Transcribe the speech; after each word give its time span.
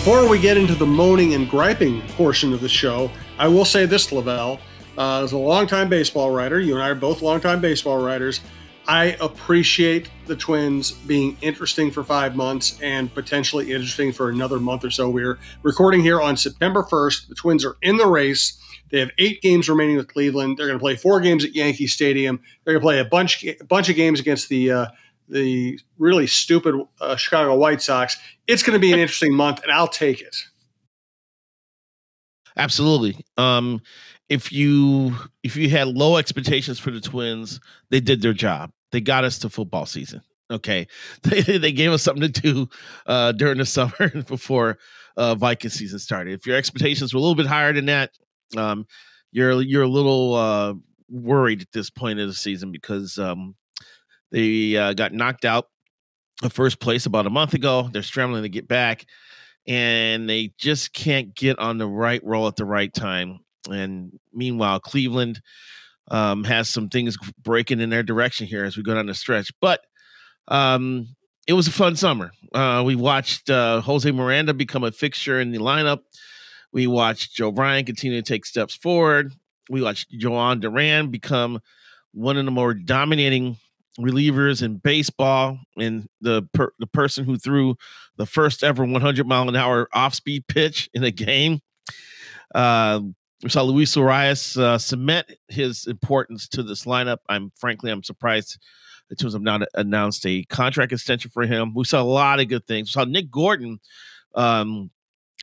Before 0.00 0.26
we 0.26 0.40
get 0.40 0.56
into 0.56 0.74
the 0.74 0.86
moaning 0.86 1.34
and 1.34 1.46
griping 1.46 2.00
portion 2.12 2.54
of 2.54 2.62
the 2.62 2.70
show, 2.70 3.10
I 3.38 3.48
will 3.48 3.66
say 3.66 3.84
this, 3.84 4.10
Lavelle. 4.10 4.58
Uh, 4.96 5.22
as 5.22 5.32
a 5.32 5.36
longtime 5.36 5.90
baseball 5.90 6.30
writer, 6.30 6.58
you 6.58 6.72
and 6.72 6.82
I 6.82 6.88
are 6.88 6.94
both 6.94 7.20
longtime 7.20 7.60
baseball 7.60 8.02
writers. 8.02 8.40
I 8.88 9.18
appreciate 9.20 10.08
the 10.24 10.34
Twins 10.34 10.92
being 10.92 11.36
interesting 11.42 11.90
for 11.90 12.02
five 12.02 12.34
months 12.34 12.80
and 12.80 13.12
potentially 13.12 13.72
interesting 13.72 14.10
for 14.10 14.30
another 14.30 14.58
month 14.58 14.86
or 14.86 14.90
so. 14.90 15.10
We're 15.10 15.38
recording 15.62 16.00
here 16.00 16.18
on 16.18 16.38
September 16.38 16.82
1st. 16.82 17.28
The 17.28 17.34
Twins 17.34 17.62
are 17.66 17.76
in 17.82 17.98
the 17.98 18.06
race. 18.06 18.58
They 18.90 19.00
have 19.00 19.10
eight 19.18 19.42
games 19.42 19.68
remaining 19.68 19.98
with 19.98 20.08
Cleveland. 20.08 20.56
They're 20.56 20.66
going 20.66 20.78
to 20.78 20.82
play 20.82 20.96
four 20.96 21.20
games 21.20 21.44
at 21.44 21.54
Yankee 21.54 21.86
Stadium. 21.86 22.40
They're 22.64 22.72
going 22.72 22.80
to 22.80 22.86
play 22.86 23.00
a 23.00 23.04
bunch, 23.04 23.44
a 23.44 23.62
bunch 23.64 23.90
of 23.90 23.96
games 23.96 24.18
against 24.18 24.48
the 24.48 24.70
uh, 24.72 24.86
the 25.30 25.78
really 25.98 26.26
stupid 26.26 26.74
uh, 27.00 27.16
Chicago 27.16 27.54
White 27.56 27.80
Sox. 27.80 28.16
It's 28.46 28.62
going 28.62 28.74
to 28.74 28.80
be 28.80 28.92
an 28.92 28.98
interesting 29.00 29.34
month, 29.34 29.62
and 29.62 29.72
I'll 29.72 29.88
take 29.88 30.20
it. 30.20 30.36
Absolutely. 32.56 33.24
Um, 33.36 33.80
if 34.28 34.52
you 34.52 35.14
if 35.42 35.56
you 35.56 35.70
had 35.70 35.88
low 35.88 36.16
expectations 36.16 36.78
for 36.78 36.90
the 36.90 37.00
Twins, 37.00 37.60
they 37.90 38.00
did 38.00 38.22
their 38.22 38.32
job. 38.32 38.70
They 38.92 39.00
got 39.00 39.24
us 39.24 39.38
to 39.40 39.50
football 39.50 39.86
season. 39.86 40.22
Okay, 40.50 40.86
they 41.22 41.40
they 41.58 41.72
gave 41.72 41.92
us 41.92 42.02
something 42.02 42.30
to 42.30 42.40
do 42.40 42.68
uh, 43.06 43.32
during 43.32 43.58
the 43.58 43.66
summer 43.66 44.10
before 44.28 44.78
uh, 45.16 45.34
Viking 45.34 45.70
season 45.70 45.98
started. 45.98 46.34
If 46.34 46.46
your 46.46 46.56
expectations 46.56 47.12
were 47.12 47.18
a 47.18 47.20
little 47.20 47.34
bit 47.34 47.46
higher 47.46 47.72
than 47.72 47.86
that, 47.86 48.10
um, 48.56 48.86
you're 49.32 49.60
you're 49.62 49.84
a 49.84 49.88
little 49.88 50.34
uh, 50.34 50.74
worried 51.08 51.62
at 51.62 51.72
this 51.72 51.90
point 51.90 52.20
of 52.20 52.28
the 52.28 52.34
season 52.34 52.72
because 52.72 53.18
um, 53.18 53.54
they 54.30 54.76
uh, 54.76 54.92
got 54.94 55.12
knocked 55.12 55.44
out 55.44 55.68
of 56.42 56.52
first 56.52 56.80
place 56.80 57.06
about 57.06 57.26
a 57.26 57.30
month 57.30 57.54
ago. 57.54 57.88
They're 57.92 58.02
scrambling 58.02 58.42
to 58.42 58.48
get 58.48 58.68
back, 58.68 59.06
and 59.66 60.28
they 60.28 60.52
just 60.58 60.92
can't 60.92 61.34
get 61.34 61.58
on 61.58 61.78
the 61.78 61.86
right 61.86 62.22
roll 62.24 62.46
at 62.46 62.56
the 62.56 62.64
right 62.64 62.92
time. 62.92 63.40
And 63.70 64.18
meanwhile, 64.32 64.80
Cleveland 64.80 65.40
um, 66.10 66.44
has 66.44 66.68
some 66.68 66.88
things 66.88 67.16
breaking 67.42 67.80
in 67.80 67.90
their 67.90 68.02
direction 68.02 68.46
here 68.46 68.64
as 68.64 68.76
we 68.76 68.82
go 68.82 68.94
down 68.94 69.06
the 69.06 69.14
stretch. 69.14 69.52
But 69.60 69.80
um, 70.48 71.08
it 71.46 71.52
was 71.52 71.68
a 71.68 71.72
fun 71.72 71.96
summer. 71.96 72.32
Uh, 72.52 72.82
we 72.84 72.96
watched 72.96 73.50
uh, 73.50 73.80
Jose 73.80 74.10
Miranda 74.10 74.54
become 74.54 74.84
a 74.84 74.92
fixture 74.92 75.40
in 75.40 75.52
the 75.52 75.58
lineup. 75.58 76.00
We 76.72 76.86
watched 76.86 77.34
Joe 77.34 77.50
Ryan 77.50 77.84
continue 77.84 78.20
to 78.20 78.26
take 78.26 78.46
steps 78.46 78.74
forward. 78.74 79.32
We 79.68 79.82
watched 79.82 80.12
Jhoan 80.12 80.60
Duran 80.60 81.10
become 81.10 81.60
one 82.12 82.36
of 82.36 82.44
the 82.44 82.50
more 82.50 82.74
dominating 82.74 83.56
relievers 83.98 84.62
in 84.62 84.76
baseball 84.76 85.58
and 85.76 86.06
the 86.20 86.42
per, 86.52 86.72
the 86.78 86.86
person 86.86 87.24
who 87.24 87.36
threw 87.36 87.76
the 88.16 88.26
first 88.26 88.62
ever 88.62 88.84
100 88.84 89.26
mile 89.26 89.48
an 89.48 89.56
hour 89.56 89.88
off 89.92 90.14
speed 90.14 90.46
pitch 90.46 90.88
in 90.94 91.02
a 91.04 91.10
game. 91.10 91.60
Uh, 92.54 93.00
we 93.42 93.48
saw 93.48 93.62
Luis 93.62 93.96
Urias 93.96 94.56
uh, 94.56 94.78
cement 94.78 95.26
his 95.48 95.86
importance 95.86 96.46
to 96.48 96.62
this 96.62 96.84
lineup. 96.84 97.18
I'm 97.28 97.50
frankly 97.56 97.90
I'm 97.90 98.02
surprised 98.02 98.58
in 99.10 99.16
terms 99.16 99.34
of 99.34 99.42
not 99.42 99.62
announced 99.74 100.24
a 100.26 100.44
contract 100.44 100.92
extension 100.92 101.30
for 101.30 101.44
him. 101.44 101.74
We 101.74 101.84
saw 101.84 102.00
a 102.00 102.04
lot 102.04 102.40
of 102.40 102.48
good 102.48 102.66
things. 102.66 102.88
We 102.88 102.92
saw 102.92 103.04
Nick 103.04 103.30
Gordon 103.30 103.80
um, 104.34 104.90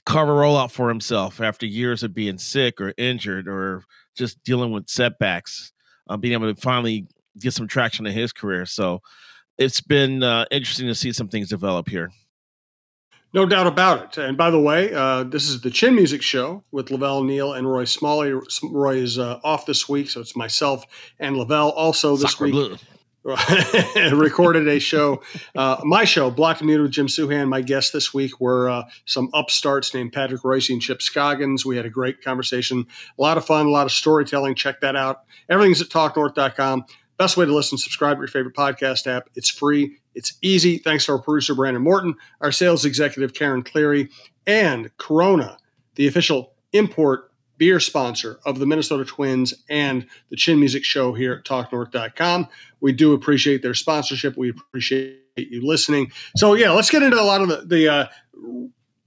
carve 0.06 0.30
a 0.30 0.32
rollout 0.32 0.72
for 0.72 0.88
himself 0.88 1.42
after 1.42 1.66
years 1.66 2.04
of 2.04 2.14
being 2.14 2.38
sick 2.38 2.80
or 2.80 2.94
injured 2.98 3.48
or 3.48 3.84
just 4.16 4.42
dealing 4.44 4.72
with 4.72 4.90
setbacks. 4.90 5.74
Uh, 6.10 6.16
being 6.16 6.34
able 6.34 6.54
to 6.54 6.62
finally 6.62 7.06
get 7.40 7.54
some 7.54 7.68
traction 7.68 8.06
in 8.06 8.14
his 8.14 8.34
career. 8.34 8.66
So 8.66 9.02
it's 9.58 9.82
been 9.82 10.24
uh, 10.24 10.46
interesting 10.52 10.88
to 10.88 10.96
see 10.96 11.12
some 11.12 11.28
things 11.28 11.50
develop 11.50 11.90
here. 11.90 12.12
No 13.34 13.46
doubt 13.46 13.68
about 13.68 14.18
it. 14.18 14.24
And 14.24 14.38
by 14.38 14.50
the 14.50 14.60
way, 14.60 14.94
uh, 14.94 15.24
this 15.24 15.50
is 15.50 15.62
the 15.62 15.70
Chin 15.70 15.96
Music 15.96 16.22
Show 16.22 16.64
with 16.72 16.90
Lavelle 16.90 17.24
Neal 17.24 17.54
and 17.54 17.70
Roy 17.70 17.84
Smalley. 17.84 18.34
Roy 18.64 18.96
is 18.98 19.20
uh, 19.20 19.40
off 19.44 19.66
this 19.66 19.90
week, 19.90 20.10
so 20.10 20.22
it's 20.22 20.36
myself 20.36 20.86
and 21.20 21.36
Lavelle. 21.36 21.70
Also 21.72 22.16
this 22.16 22.32
Soccer 22.32 22.46
week, 22.46 22.80
recorded 24.14 24.68
a 24.70 24.80
show, 24.80 25.22
uh, 25.56 25.82
my 25.84 26.06
show, 26.06 26.32
Blocked 26.32 26.62
and 26.62 26.68
Muted 26.68 26.84
with 26.84 26.92
Jim 26.92 27.08
Souhan. 27.08 27.50
My 27.50 27.62
guests 27.62 27.92
this 27.92 28.14
week 28.14 28.40
were 28.40 28.70
uh, 28.70 28.84
some 29.06 29.30
upstarts 29.34 29.94
named 29.94 30.14
Patrick 30.14 30.46
Royce 30.46 30.70
and 30.70 30.82
Chip 30.82 31.02
Scoggins. 31.02 31.66
We 31.66 31.76
had 31.76 31.86
a 31.86 31.90
great 31.90 32.24
conversation, 32.24 32.88
a 33.20 33.22
lot 33.22 33.38
of 33.38 33.46
fun, 33.46 33.66
a 33.66 33.70
lot 33.70 33.86
of 33.86 33.92
storytelling. 33.92 34.56
Check 34.56 34.80
that 34.80 34.96
out. 34.96 35.24
Everything's 35.50 35.82
at 35.82 35.90
talknorth.com. 35.90 36.86
Best 37.18 37.36
way 37.36 37.46
to 37.46 37.54
listen, 37.54 37.78
subscribe 37.78 38.18
to 38.18 38.22
your 38.22 38.28
favorite 38.28 38.56
podcast 38.56 39.08
app. 39.08 39.30
It's 39.36 39.50
free, 39.50 39.98
it's 40.14 40.38
easy. 40.42 40.78
Thanks 40.78 41.06
to 41.06 41.14
our 41.14 41.20
producer, 41.20 41.56
Brandon 41.56 41.82
Morton, 41.82 42.16
our 42.42 42.52
sales 42.52 42.86
executive, 42.86 43.34
Karen 43.34 43.64
Cleary, 43.64 44.10
and 44.46 44.96
Corona, 44.98 45.58
the 45.96 46.08
official 46.08 46.54
import 46.74 47.32
beer 47.58 47.80
sponsor 47.80 48.40
of 48.46 48.60
the 48.60 48.68
Minnesota 48.68 49.04
Twins 49.04 49.54
and 49.68 50.06
the 50.30 50.36
Chin 50.36 50.60
Music 50.60 50.84
Show 50.84 51.14
here 51.14 51.34
at 51.34 51.44
talknorth.com. 51.44 52.48
We 52.82 52.92
do 52.92 53.14
appreciate 53.14 53.64
their 53.64 53.74
sponsorship. 53.74 54.38
We 54.38 54.50
appreciate 54.50 55.24
you 55.38 55.66
listening. 55.66 56.12
So, 56.36 56.54
yeah, 56.54 56.72
let's 56.72 56.92
get 56.92 57.02
into 57.02 57.20
a 57.20 57.24
lot 57.24 57.42
of 57.42 57.50
the, 57.50 57.66
the 57.66 57.88
uh, 57.92 58.08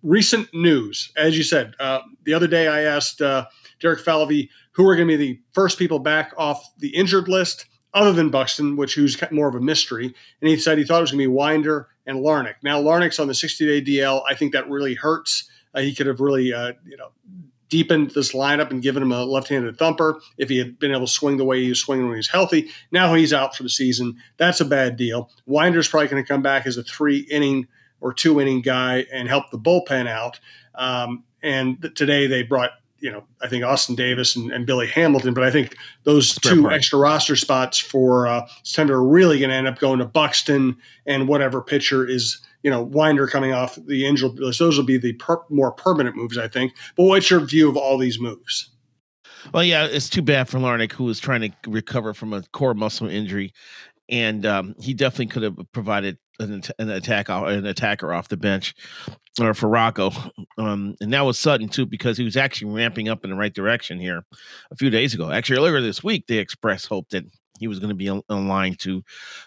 recent 0.02 0.52
news. 0.52 1.12
As 1.16 1.36
you 1.36 1.44
said, 1.44 1.74
uh, 1.78 2.00
the 2.24 2.34
other 2.34 2.48
day 2.48 2.66
I 2.66 2.82
asked 2.82 3.22
uh, 3.22 3.46
Derek 3.80 4.00
Falvey 4.00 4.50
who 4.72 4.86
are 4.88 4.96
going 4.96 5.08
to 5.08 5.16
be 5.16 5.32
the 5.34 5.40
first 5.52 5.78
people 5.78 5.98
back 5.98 6.32
off 6.36 6.64
the 6.78 6.88
injured 6.88 7.28
list 7.28 7.66
other 7.92 8.12
than 8.12 8.30
Buxton, 8.30 8.76
which 8.76 8.94
who's 8.94 9.20
more 9.30 9.48
of 9.48 9.54
a 9.54 9.60
mystery. 9.60 10.06
And 10.40 10.48
he 10.48 10.56
said 10.56 10.78
he 10.78 10.84
thought 10.84 10.98
it 10.98 11.02
was 11.02 11.10
going 11.10 11.18
to 11.18 11.24
be 11.24 11.34
Winder 11.34 11.88
and 12.06 12.18
Larnach. 12.18 12.56
Now 12.62 12.80
Larnach's 12.80 13.18
on 13.18 13.28
the 13.28 13.34
60 13.34 13.66
day 13.66 13.92
DL. 13.92 14.22
I 14.28 14.34
think 14.34 14.52
that 14.52 14.68
really 14.68 14.94
hurts. 14.94 15.50
Uh, 15.74 15.80
he 15.80 15.94
could 15.94 16.06
have 16.06 16.20
really, 16.20 16.52
uh, 16.52 16.72
you 16.84 16.96
know, 16.96 17.10
deepened 17.68 18.10
this 18.10 18.32
lineup 18.32 18.70
and 18.70 18.82
given 18.82 19.02
him 19.02 19.12
a 19.12 19.24
left-handed 19.24 19.78
thumper 19.78 20.20
if 20.36 20.48
he 20.48 20.58
had 20.58 20.78
been 20.78 20.90
able 20.90 21.06
to 21.06 21.12
swing 21.12 21.36
the 21.36 21.44
way 21.44 21.62
he 21.62 21.68
was 21.68 21.80
swinging 21.80 22.06
when 22.06 22.14
he 22.14 22.18
was 22.18 22.28
healthy. 22.28 22.68
Now 22.90 23.14
he's 23.14 23.32
out 23.32 23.56
for 23.56 23.62
the 23.62 23.70
season. 23.70 24.16
That's 24.36 24.60
a 24.60 24.64
bad 24.64 24.96
deal. 24.96 25.30
Winder's 25.46 25.88
probably 25.88 26.08
going 26.08 26.22
to 26.22 26.28
come 26.28 26.42
back 26.42 26.66
as 26.66 26.76
a 26.76 26.82
three 26.82 27.20
inning 27.30 27.68
or 28.00 28.12
two 28.12 28.40
inning 28.40 28.60
guy 28.60 29.06
and 29.12 29.28
help 29.28 29.50
the 29.50 29.58
bullpen 29.58 30.08
out. 30.08 30.40
Um, 30.74 31.24
and 31.42 31.80
th- 31.80 31.94
today 31.94 32.26
they 32.26 32.42
brought 32.42 32.70
you 33.00 33.10
know, 33.10 33.24
I 33.40 33.48
think 33.48 33.64
Austin 33.64 33.94
Davis 33.94 34.36
and, 34.36 34.52
and 34.52 34.66
Billy 34.66 34.86
Hamilton, 34.86 35.34
but 35.34 35.42
I 35.42 35.50
think 35.50 35.76
those 36.04 36.34
two 36.34 36.70
extra 36.70 36.98
roster 36.98 37.34
spots 37.34 37.78
for 37.78 38.26
uh, 38.26 38.46
September 38.62 38.94
are 38.94 39.04
really 39.04 39.38
going 39.38 39.50
to 39.50 39.56
end 39.56 39.66
up 39.66 39.78
going 39.78 39.98
to 39.98 40.04
Buxton 40.04 40.76
and 41.06 41.26
whatever 41.26 41.62
pitcher 41.62 42.06
is, 42.06 42.40
you 42.62 42.70
know, 42.70 42.82
Winder 42.82 43.26
coming 43.26 43.52
off 43.52 43.78
the 43.86 44.06
injured 44.06 44.38
list. 44.38 44.58
Those 44.58 44.76
will 44.76 44.84
be 44.84 44.98
the 44.98 45.14
per- 45.14 45.42
more 45.48 45.72
permanent 45.72 46.16
moves, 46.16 46.36
I 46.36 46.48
think. 46.48 46.74
But 46.96 47.04
what's 47.04 47.30
your 47.30 47.40
view 47.40 47.68
of 47.68 47.76
all 47.76 47.96
these 47.96 48.20
moves? 48.20 48.70
Well, 49.54 49.64
yeah, 49.64 49.86
it's 49.86 50.10
too 50.10 50.22
bad 50.22 50.48
for 50.48 50.58
Larnach, 50.58 50.92
who 50.92 51.04
was 51.04 51.18
trying 51.18 51.40
to 51.40 51.70
recover 51.70 52.12
from 52.12 52.34
a 52.34 52.42
core 52.52 52.74
muscle 52.74 53.08
injury, 53.08 53.54
and 54.10 54.44
um, 54.44 54.74
he 54.78 54.92
definitely 54.92 55.26
could 55.26 55.42
have 55.42 55.56
provided 55.72 56.18
an, 56.40 56.62
an 56.78 56.90
attack 56.90 57.28
an 57.28 57.66
attacker 57.66 58.12
off 58.12 58.28
the 58.28 58.36
bench 58.36 58.74
or 59.40 59.54
for 59.54 59.68
Rocco. 59.68 60.10
Um, 60.58 60.96
and 61.00 61.12
that 61.12 61.22
was 61.22 61.38
sudden 61.38 61.68
too, 61.68 61.86
because 61.86 62.16
he 62.16 62.24
was 62.24 62.36
actually 62.36 62.72
ramping 62.72 63.08
up 63.08 63.24
in 63.24 63.30
the 63.30 63.36
right 63.36 63.54
direction 63.54 63.98
here 63.98 64.24
a 64.70 64.76
few 64.76 64.90
days 64.90 65.14
ago. 65.14 65.30
Actually, 65.30 65.58
earlier 65.58 65.80
this 65.80 66.02
week, 66.02 66.26
they 66.26 66.38
expressed 66.38 66.86
hope 66.86 67.08
that 67.10 67.24
he 67.58 67.68
was 67.68 67.78
going 67.78 67.90
to 67.90 67.94
be 67.94 68.06
in 68.06 68.48
line 68.48 68.74
to 68.80 69.04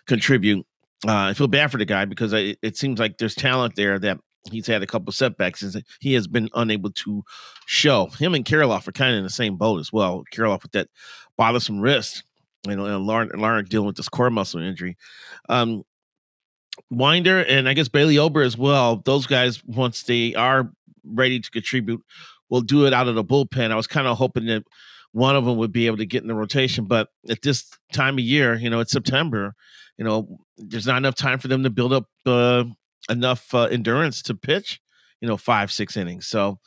contribute. 0.07 0.65
Uh, 1.05 1.29
I 1.29 1.33
feel 1.33 1.47
bad 1.47 1.71
for 1.71 1.77
the 1.77 1.85
guy 1.85 2.05
because 2.05 2.33
I, 2.33 2.55
it 2.61 2.77
seems 2.77 2.99
like 2.99 3.17
there's 3.17 3.35
talent 3.35 3.75
there 3.75 3.99
that 3.99 4.19
he's 4.51 4.67
had 4.67 4.83
a 4.83 4.87
couple 4.87 5.11
setbacks 5.11 5.61
and 5.61 5.83
he 5.99 6.13
has 6.13 6.27
been 6.27 6.49
unable 6.53 6.91
to 6.91 7.23
show. 7.65 8.07
Him 8.19 8.35
and 8.35 8.45
Kirilloff 8.45 8.87
are 8.87 8.93
kind 8.93 9.11
of 9.11 9.17
in 9.17 9.23
the 9.23 9.29
same 9.29 9.57
boat 9.57 9.79
as 9.79 9.91
well. 9.91 10.23
Kirilloff 10.33 10.63
with 10.63 10.73
that 10.73 10.89
bothersome 11.37 11.79
wrist, 11.79 12.23
you 12.67 12.75
know, 12.75 12.85
and 12.85 13.05
Lauren 13.05 13.65
dealing 13.65 13.87
with 13.87 13.97
this 13.97 14.09
core 14.09 14.29
muscle 14.29 14.61
injury. 14.61 14.97
Um, 15.49 15.83
Winder 16.89 17.43
and 17.43 17.69
I 17.69 17.73
guess 17.73 17.87
Bailey 17.87 18.17
Ober 18.17 18.41
as 18.41 18.57
well. 18.57 18.97
Those 19.05 19.25
guys, 19.25 19.63
once 19.65 20.03
they 20.03 20.33
are 20.35 20.71
ready 21.03 21.39
to 21.39 21.51
contribute, 21.51 22.03
will 22.49 22.61
do 22.61 22.85
it 22.85 22.93
out 22.93 23.07
of 23.07 23.15
the 23.15 23.23
bullpen. 23.23 23.71
I 23.71 23.75
was 23.75 23.87
kind 23.87 24.07
of 24.07 24.17
hoping 24.17 24.45
that 24.47 24.63
one 25.11 25.35
of 25.35 25.45
them 25.45 25.57
would 25.57 25.71
be 25.71 25.87
able 25.87 25.97
to 25.97 26.05
get 26.05 26.23
in 26.23 26.27
the 26.27 26.35
rotation, 26.35 26.85
but 26.85 27.09
at 27.29 27.41
this 27.43 27.69
time 27.91 28.15
of 28.15 28.23
year, 28.23 28.55
you 28.55 28.69
know, 28.69 28.79
it's 28.79 28.91
September. 28.91 29.53
You 29.97 30.05
know, 30.05 30.39
there's 30.57 30.87
not 30.87 30.97
enough 30.97 31.15
time 31.15 31.37
for 31.39 31.47
them 31.47 31.63
to 31.63 31.69
build 31.69 31.93
up 31.93 32.07
uh, 32.25 32.63
enough 33.09 33.53
uh, 33.53 33.65
endurance 33.65 34.21
to 34.23 34.33
pitch. 34.33 34.81
You 35.21 35.27
know, 35.27 35.37
five 35.37 35.71
six 35.71 35.95
innings. 35.95 36.27
So 36.27 36.59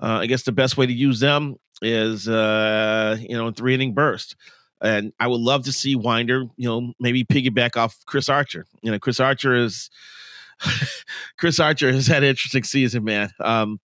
uh, 0.00 0.18
I 0.20 0.26
guess 0.26 0.44
the 0.44 0.52
best 0.52 0.76
way 0.76 0.86
to 0.86 0.92
use 0.92 1.20
them 1.20 1.56
is 1.82 2.28
uh, 2.28 3.18
you 3.20 3.36
know 3.36 3.50
three 3.50 3.74
inning 3.74 3.94
burst. 3.94 4.36
And 4.80 5.12
I 5.18 5.26
would 5.26 5.40
love 5.40 5.64
to 5.64 5.72
see 5.72 5.96
Winder, 5.96 6.44
you 6.56 6.68
know, 6.68 6.92
maybe 7.00 7.24
piggyback 7.24 7.76
off 7.76 7.96
Chris 8.06 8.28
Archer. 8.28 8.66
You 8.82 8.92
know, 8.92 8.98
Chris 8.98 9.20
Archer 9.20 9.54
is 9.54 9.90
Chris 11.38 11.60
Archer 11.60 11.92
has 11.92 12.06
had 12.06 12.22
an 12.22 12.28
interesting 12.28 12.64
season, 12.64 13.04
man. 13.04 13.30
Um, 13.40 13.80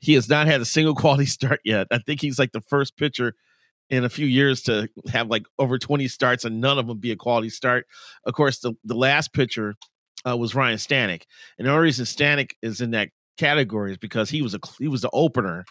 he 0.00 0.14
has 0.14 0.28
not 0.28 0.46
had 0.46 0.60
a 0.60 0.64
single 0.64 0.94
quality 0.94 1.26
start 1.26 1.60
yet. 1.64 1.86
I 1.90 1.98
think 1.98 2.20
he's 2.20 2.38
like 2.38 2.52
the 2.52 2.60
first 2.60 2.96
pitcher 2.96 3.34
in 3.90 4.04
a 4.04 4.08
few 4.08 4.26
years 4.26 4.62
to 4.62 4.88
have 5.12 5.28
like 5.28 5.44
over 5.58 5.78
20 5.78 6.08
starts 6.08 6.44
and 6.44 6.60
none 6.60 6.78
of 6.78 6.86
them 6.86 6.98
be 6.98 7.12
a 7.12 7.16
quality 7.16 7.50
start. 7.50 7.86
Of 8.24 8.34
course, 8.34 8.58
the, 8.58 8.74
the 8.84 8.94
last 8.94 9.32
pitcher 9.32 9.74
uh, 10.26 10.36
was 10.36 10.54
Ryan 10.54 10.78
Stanek. 10.78 11.22
And 11.58 11.66
the 11.66 11.70
only 11.70 11.84
reason 11.84 12.06
Stanek 12.06 12.52
is 12.62 12.80
in 12.80 12.92
that 12.92 13.10
category 13.36 13.92
is 13.92 13.98
because 13.98 14.30
he 14.30 14.42
was 14.42 14.54
a 14.54 14.60
he 14.78 14.88
was 14.88 15.02
the 15.02 15.10
opener 15.12 15.64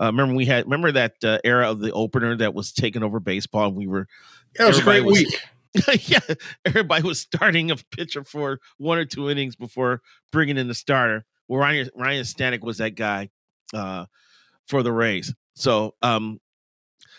uh, 0.00 0.06
remember 0.06 0.34
we 0.34 0.46
had 0.46 0.64
remember 0.64 0.92
that 0.92 1.14
uh, 1.22 1.38
era 1.44 1.70
of 1.70 1.80
the 1.80 1.92
opener 1.92 2.36
that 2.36 2.54
was 2.54 2.72
taking 2.72 3.02
over 3.02 3.20
baseball, 3.20 3.68
and 3.68 3.76
we 3.76 3.86
were. 3.86 4.06
Yeah, 4.58 4.64
it 4.64 4.68
was 4.68 4.78
a 4.78 4.82
great 4.82 5.04
was, 5.04 5.18
week. 5.18 5.40
yeah, 6.08 6.20
everybody 6.64 7.02
was 7.06 7.20
starting 7.20 7.70
a 7.70 7.76
pitcher 7.76 8.24
for 8.24 8.58
one 8.78 8.98
or 8.98 9.04
two 9.04 9.30
innings 9.30 9.56
before 9.56 10.00
bringing 10.32 10.56
in 10.56 10.68
the 10.68 10.74
starter. 10.74 11.24
Well, 11.48 11.60
Ryan 11.60 11.90
Ryan 11.94 12.24
Stanek 12.24 12.62
was 12.62 12.78
that 12.78 12.94
guy 12.94 13.30
uh, 13.74 14.06
for 14.66 14.82
the 14.82 14.92
Rays. 14.92 15.34
So, 15.54 15.94
um, 16.02 16.40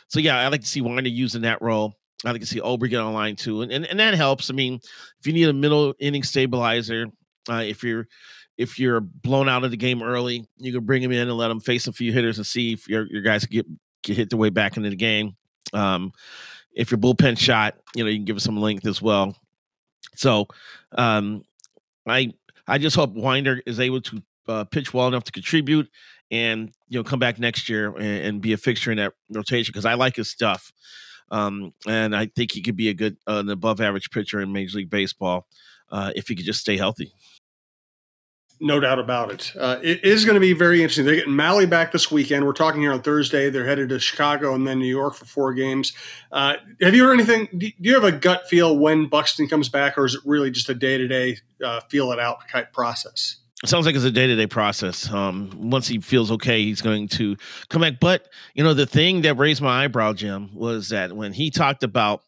so 0.08 0.20
yeah, 0.20 0.40
I 0.40 0.48
like 0.48 0.62
to 0.62 0.68
see 0.68 0.82
Winder 0.82 1.10
using 1.10 1.42
that 1.42 1.62
role. 1.62 1.94
I 2.26 2.32
like 2.32 2.42
to 2.42 2.48
see 2.48 2.62
Ober 2.62 2.88
get 2.88 3.00
online 3.00 3.36
too, 3.36 3.62
and, 3.62 3.72
and 3.72 3.86
and 3.86 4.00
that 4.00 4.16
helps. 4.16 4.50
I 4.50 4.54
mean, 4.54 4.76
if 5.20 5.28
you 5.28 5.34
need 5.34 5.50
a 5.50 5.54
middle 5.54 5.94
inning 6.00 6.24
stabilizer, 6.24 7.08
uh, 7.50 7.64
if 7.66 7.84
you're 7.84 8.08
if 8.62 8.78
you're 8.78 9.02
blown 9.02 9.50
out 9.50 9.64
of 9.64 9.72
the 9.72 9.78
game 9.78 10.04
early, 10.04 10.48
you 10.58 10.72
can 10.72 10.86
bring 10.86 11.02
him 11.02 11.12
in 11.12 11.28
and 11.28 11.38
let 11.38 11.50
him 11.50 11.60
face 11.60 11.88
a 11.88 11.92
few 11.92 12.14
hitters 12.14 12.38
and 12.38 12.46
see 12.46 12.74
if 12.74 12.88
your 12.88 13.08
your 13.08 13.24
guys 13.24 13.46
get 13.46 13.66
get 14.04 14.18
hit 14.18 14.30
their 14.30 14.40
way 14.40 14.50
back 14.50 14.78
into 14.78 14.90
the 14.90 14.96
game. 14.96 15.36
Um, 15.74 16.12
if 16.74 16.92
your 16.92 17.00
bullpen 17.00 17.38
shot, 17.38 17.76
you 17.96 18.04
know, 18.04 18.10
you 18.10 18.18
can 18.18 18.26
give 18.26 18.36
us 18.36 18.44
some 18.44 18.58
length 18.58 18.86
as 18.86 19.02
well. 19.02 19.36
So, 20.16 20.48
um, 20.98 21.44
I 22.08 22.34
I 22.68 22.78
just 22.78 22.96
hope 22.96 23.14
Winder 23.14 23.62
is 23.66 23.80
able 23.80 24.02
to 24.02 24.24
uh, 24.48 24.64
pitch 24.66 24.94
well 24.94 25.08
enough 25.08 25.24
to 25.26 25.32
contribute 25.32 25.90
and 26.30 26.72
you 26.88 27.00
know 27.00 27.04
come 27.04 27.20
back 27.20 27.40
next 27.40 27.68
year 27.68 27.96
and, 27.96 28.26
and 28.26 28.42
be 28.42 28.54
a 28.54 28.58
fixture 28.58 28.92
in 28.92 28.98
that 28.98 29.14
rotation 29.30 29.72
because 29.72 29.86
I 29.86 29.96
like 29.96 30.16
his 30.16 30.30
stuff. 30.30 30.72
Um, 31.32 31.74
and 31.88 32.16
I 32.16 32.28
think 32.28 32.52
he 32.52 32.62
could 32.62 32.76
be 32.76 32.90
a 32.90 32.94
good, 32.94 33.16
uh, 33.26 33.38
an 33.38 33.50
above 33.50 33.80
average 33.80 34.12
pitcher 34.12 34.42
in 34.42 34.52
Major 34.52 34.80
League 34.80 34.90
Baseball 34.90 35.48
uh, 35.90 36.12
if 36.14 36.28
he 36.28 36.36
could 36.36 36.46
just 36.46 36.60
stay 36.60 36.76
healthy. 36.76 37.14
No 38.64 38.80
doubt 38.80 39.00
about 39.00 39.32
it. 39.32 39.52
Uh, 39.60 39.80
it 39.82 40.04
is 40.04 40.24
going 40.24 40.36
to 40.36 40.40
be 40.40 40.54
very 40.54 40.84
interesting. 40.84 41.04
They're 41.04 41.16
getting 41.16 41.34
Mahle 41.34 41.68
back 41.68 41.92
this 41.92 42.12
weekend. 42.12 42.46
We're 42.46 42.54
talking 42.54 42.80
here 42.80 42.94
on 42.94 43.02
Thursday. 43.02 43.50
They're 43.50 43.66
headed 43.66 43.90
to 43.90 44.00
Chicago 44.00 44.54
and 44.54 44.68
then 44.68 44.78
New 44.78 44.86
York 44.86 45.16
for 45.16 45.26
four 45.26 45.52
games. 45.56 45.94
Uh, 46.32 46.58
have 46.80 46.94
you 46.94 47.04
heard 47.04 47.14
anything? 47.14 47.48
Do 47.58 47.72
you 47.80 47.96
have 47.96 48.04
a 48.04 48.12
gut 48.12 48.48
feel 48.48 48.78
when 48.78 49.08
Buxton 49.08 49.48
comes 49.48 49.68
back, 49.68 49.98
or 49.98 50.06
is 50.06 50.14
it 50.14 50.22
really 50.26 50.52
just 50.52 50.70
a 50.70 50.76
day 50.76 51.00
to 51.00 51.08
day 51.08 51.38
feel 51.90 52.12
it 52.12 52.20
out 52.20 52.48
type 52.50 52.72
process? 52.72 53.38
It 53.64 53.70
sounds 53.70 53.88
like 53.88 53.96
it's 53.96 54.06
a 54.06 54.12
day 54.12 54.28
to 54.28 54.36
day 54.36 54.46
process. 54.46 55.12
Um, 55.12 55.50
once 55.56 55.88
he 55.88 56.00
feels 56.00 56.32
okay, 56.32 56.64
he's 56.64 56.82
going 56.82 57.08
to 57.10 57.38
come 57.70 57.82
back. 57.82 58.00
But 58.00 58.28
you 58.54 58.64
know, 58.64 58.76
the 58.76 58.86
thing 58.86 59.22
that 59.22 59.40
raised 59.40 59.62
my 59.62 59.86
eyebrow, 59.86 60.14
Jim, 60.14 60.54
was 60.54 60.90
that 60.90 61.16
when 61.16 61.34
he 61.34 61.50
talked 61.50 61.82
about 61.82 62.22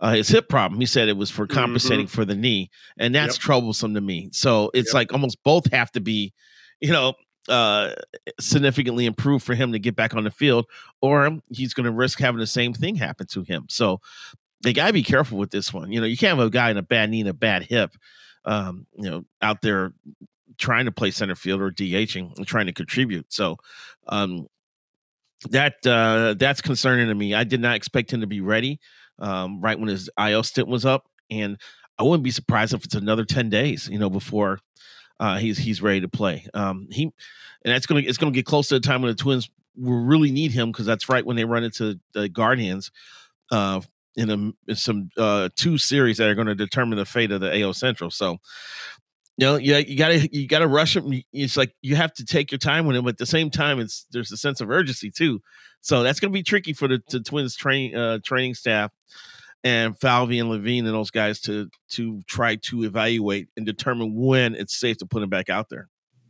uh, 0.00 0.12
his 0.12 0.28
hip 0.28 0.48
problem. 0.48 0.80
He 0.80 0.86
said 0.86 1.08
it 1.08 1.16
was 1.16 1.30
for 1.30 1.46
compensating 1.46 2.06
mm-hmm. 2.06 2.14
for 2.14 2.24
the 2.24 2.34
knee, 2.34 2.70
and 2.98 3.14
that's 3.14 3.36
yep. 3.36 3.42
troublesome 3.42 3.94
to 3.94 4.00
me. 4.00 4.28
So 4.32 4.70
it's 4.74 4.90
yep. 4.90 4.94
like 4.94 5.12
almost 5.12 5.42
both 5.42 5.70
have 5.72 5.90
to 5.92 6.00
be, 6.00 6.32
you 6.80 6.92
know, 6.92 7.14
uh, 7.48 7.92
significantly 8.40 9.06
improved 9.06 9.44
for 9.44 9.54
him 9.54 9.72
to 9.72 9.78
get 9.78 9.96
back 9.96 10.14
on 10.14 10.24
the 10.24 10.30
field, 10.30 10.66
or 11.00 11.38
he's 11.50 11.74
going 11.74 11.84
to 11.84 11.92
risk 11.92 12.18
having 12.18 12.40
the 12.40 12.46
same 12.46 12.74
thing 12.74 12.96
happen 12.96 13.26
to 13.28 13.42
him. 13.42 13.66
So 13.68 14.00
they 14.62 14.72
got 14.72 14.88
to 14.88 14.92
be 14.92 15.02
careful 15.02 15.38
with 15.38 15.50
this 15.50 15.72
one. 15.72 15.92
You 15.92 16.00
know, 16.00 16.06
you 16.06 16.16
can't 16.16 16.36
have 16.36 16.46
a 16.46 16.50
guy 16.50 16.70
in 16.70 16.76
a 16.76 16.82
bad 16.82 17.10
knee 17.10 17.20
and 17.20 17.28
a 17.28 17.34
bad 17.34 17.62
hip, 17.62 17.92
um, 18.44 18.86
you 18.96 19.08
know, 19.08 19.24
out 19.40 19.62
there 19.62 19.92
trying 20.58 20.86
to 20.86 20.92
play 20.92 21.10
center 21.10 21.34
field 21.34 21.60
or 21.60 21.70
DHing 21.70 22.36
and 22.36 22.46
trying 22.46 22.66
to 22.66 22.72
contribute. 22.72 23.32
So, 23.32 23.56
um, 24.08 24.46
that 25.50 25.86
uh, 25.86 26.34
that's 26.38 26.62
concerning 26.62 27.08
to 27.08 27.14
me. 27.14 27.34
I 27.34 27.44
did 27.44 27.60
not 27.60 27.76
expect 27.76 28.12
him 28.12 28.22
to 28.22 28.26
be 28.26 28.40
ready 28.40 28.80
um, 29.18 29.60
right 29.60 29.78
when 29.78 29.88
his 29.88 30.10
IL 30.18 30.42
stint 30.42 30.68
was 30.68 30.84
up, 30.84 31.06
and 31.30 31.58
I 31.98 32.02
wouldn't 32.02 32.24
be 32.24 32.30
surprised 32.30 32.74
if 32.74 32.84
it's 32.84 32.94
another 32.94 33.24
ten 33.24 33.50
days, 33.50 33.88
you 33.88 33.98
know, 33.98 34.10
before 34.10 34.60
uh, 35.20 35.38
he's 35.38 35.58
he's 35.58 35.82
ready 35.82 36.00
to 36.00 36.08
play. 36.08 36.46
Um, 36.54 36.88
he 36.90 37.04
and 37.04 37.12
that's 37.74 37.86
gonna 37.86 38.00
it's 38.00 38.18
gonna 38.18 38.32
get 38.32 38.46
close 38.46 38.68
to 38.68 38.74
the 38.74 38.80
time 38.80 39.02
when 39.02 39.10
the 39.10 39.16
Twins 39.16 39.48
will 39.76 40.04
really 40.04 40.30
need 40.30 40.52
him 40.52 40.72
because 40.72 40.86
that's 40.86 41.08
right 41.08 41.24
when 41.24 41.36
they 41.36 41.44
run 41.44 41.64
into 41.64 41.98
the 42.14 42.28
Guardians 42.28 42.90
uh, 43.50 43.80
in, 44.16 44.30
a, 44.30 44.70
in 44.70 44.76
some 44.76 45.10
uh, 45.16 45.48
two 45.54 45.78
series 45.78 46.16
that 46.16 46.28
are 46.28 46.34
going 46.34 46.46
to 46.46 46.54
determine 46.54 46.98
the 46.98 47.04
fate 47.04 47.30
of 47.30 47.40
the 47.40 47.60
AL 47.60 47.74
Central. 47.74 48.10
So 48.10 48.38
you 49.36 49.46
know, 49.46 49.56
yeah, 49.56 49.78
you 49.78 49.96
gotta 49.96 50.28
you 50.32 50.48
gotta 50.48 50.66
rush 50.66 50.96
him. 50.96 51.12
It's 51.32 51.56
like 51.56 51.74
you 51.82 51.94
have 51.96 52.12
to 52.14 52.24
take 52.24 52.50
your 52.50 52.58
time 52.58 52.86
with 52.86 52.96
him. 52.96 53.04
But 53.04 53.10
at 53.10 53.18
the 53.18 53.26
same 53.26 53.50
time, 53.50 53.80
it's 53.80 54.06
there's 54.10 54.32
a 54.32 54.36
sense 54.36 54.60
of 54.60 54.70
urgency 54.70 55.10
too. 55.10 55.42
So 55.82 56.02
that's 56.02 56.20
gonna 56.20 56.32
be 56.32 56.42
tricky 56.42 56.72
for 56.72 56.88
the, 56.88 57.02
the 57.10 57.20
Twins 57.20 57.54
training 57.54 57.94
uh, 57.94 58.20
training 58.24 58.54
staff 58.54 58.92
and 59.62 59.98
Falvey 59.98 60.38
and 60.38 60.48
Levine 60.48 60.86
and 60.86 60.94
those 60.94 61.10
guys 61.10 61.40
to 61.42 61.68
to 61.90 62.22
try 62.26 62.56
to 62.56 62.84
evaluate 62.84 63.48
and 63.56 63.66
determine 63.66 64.14
when 64.14 64.54
it's 64.54 64.76
safe 64.76 64.98
to 64.98 65.06
put 65.06 65.22
him 65.22 65.28
back 65.28 65.50
out 65.50 65.68
there. 65.68 65.88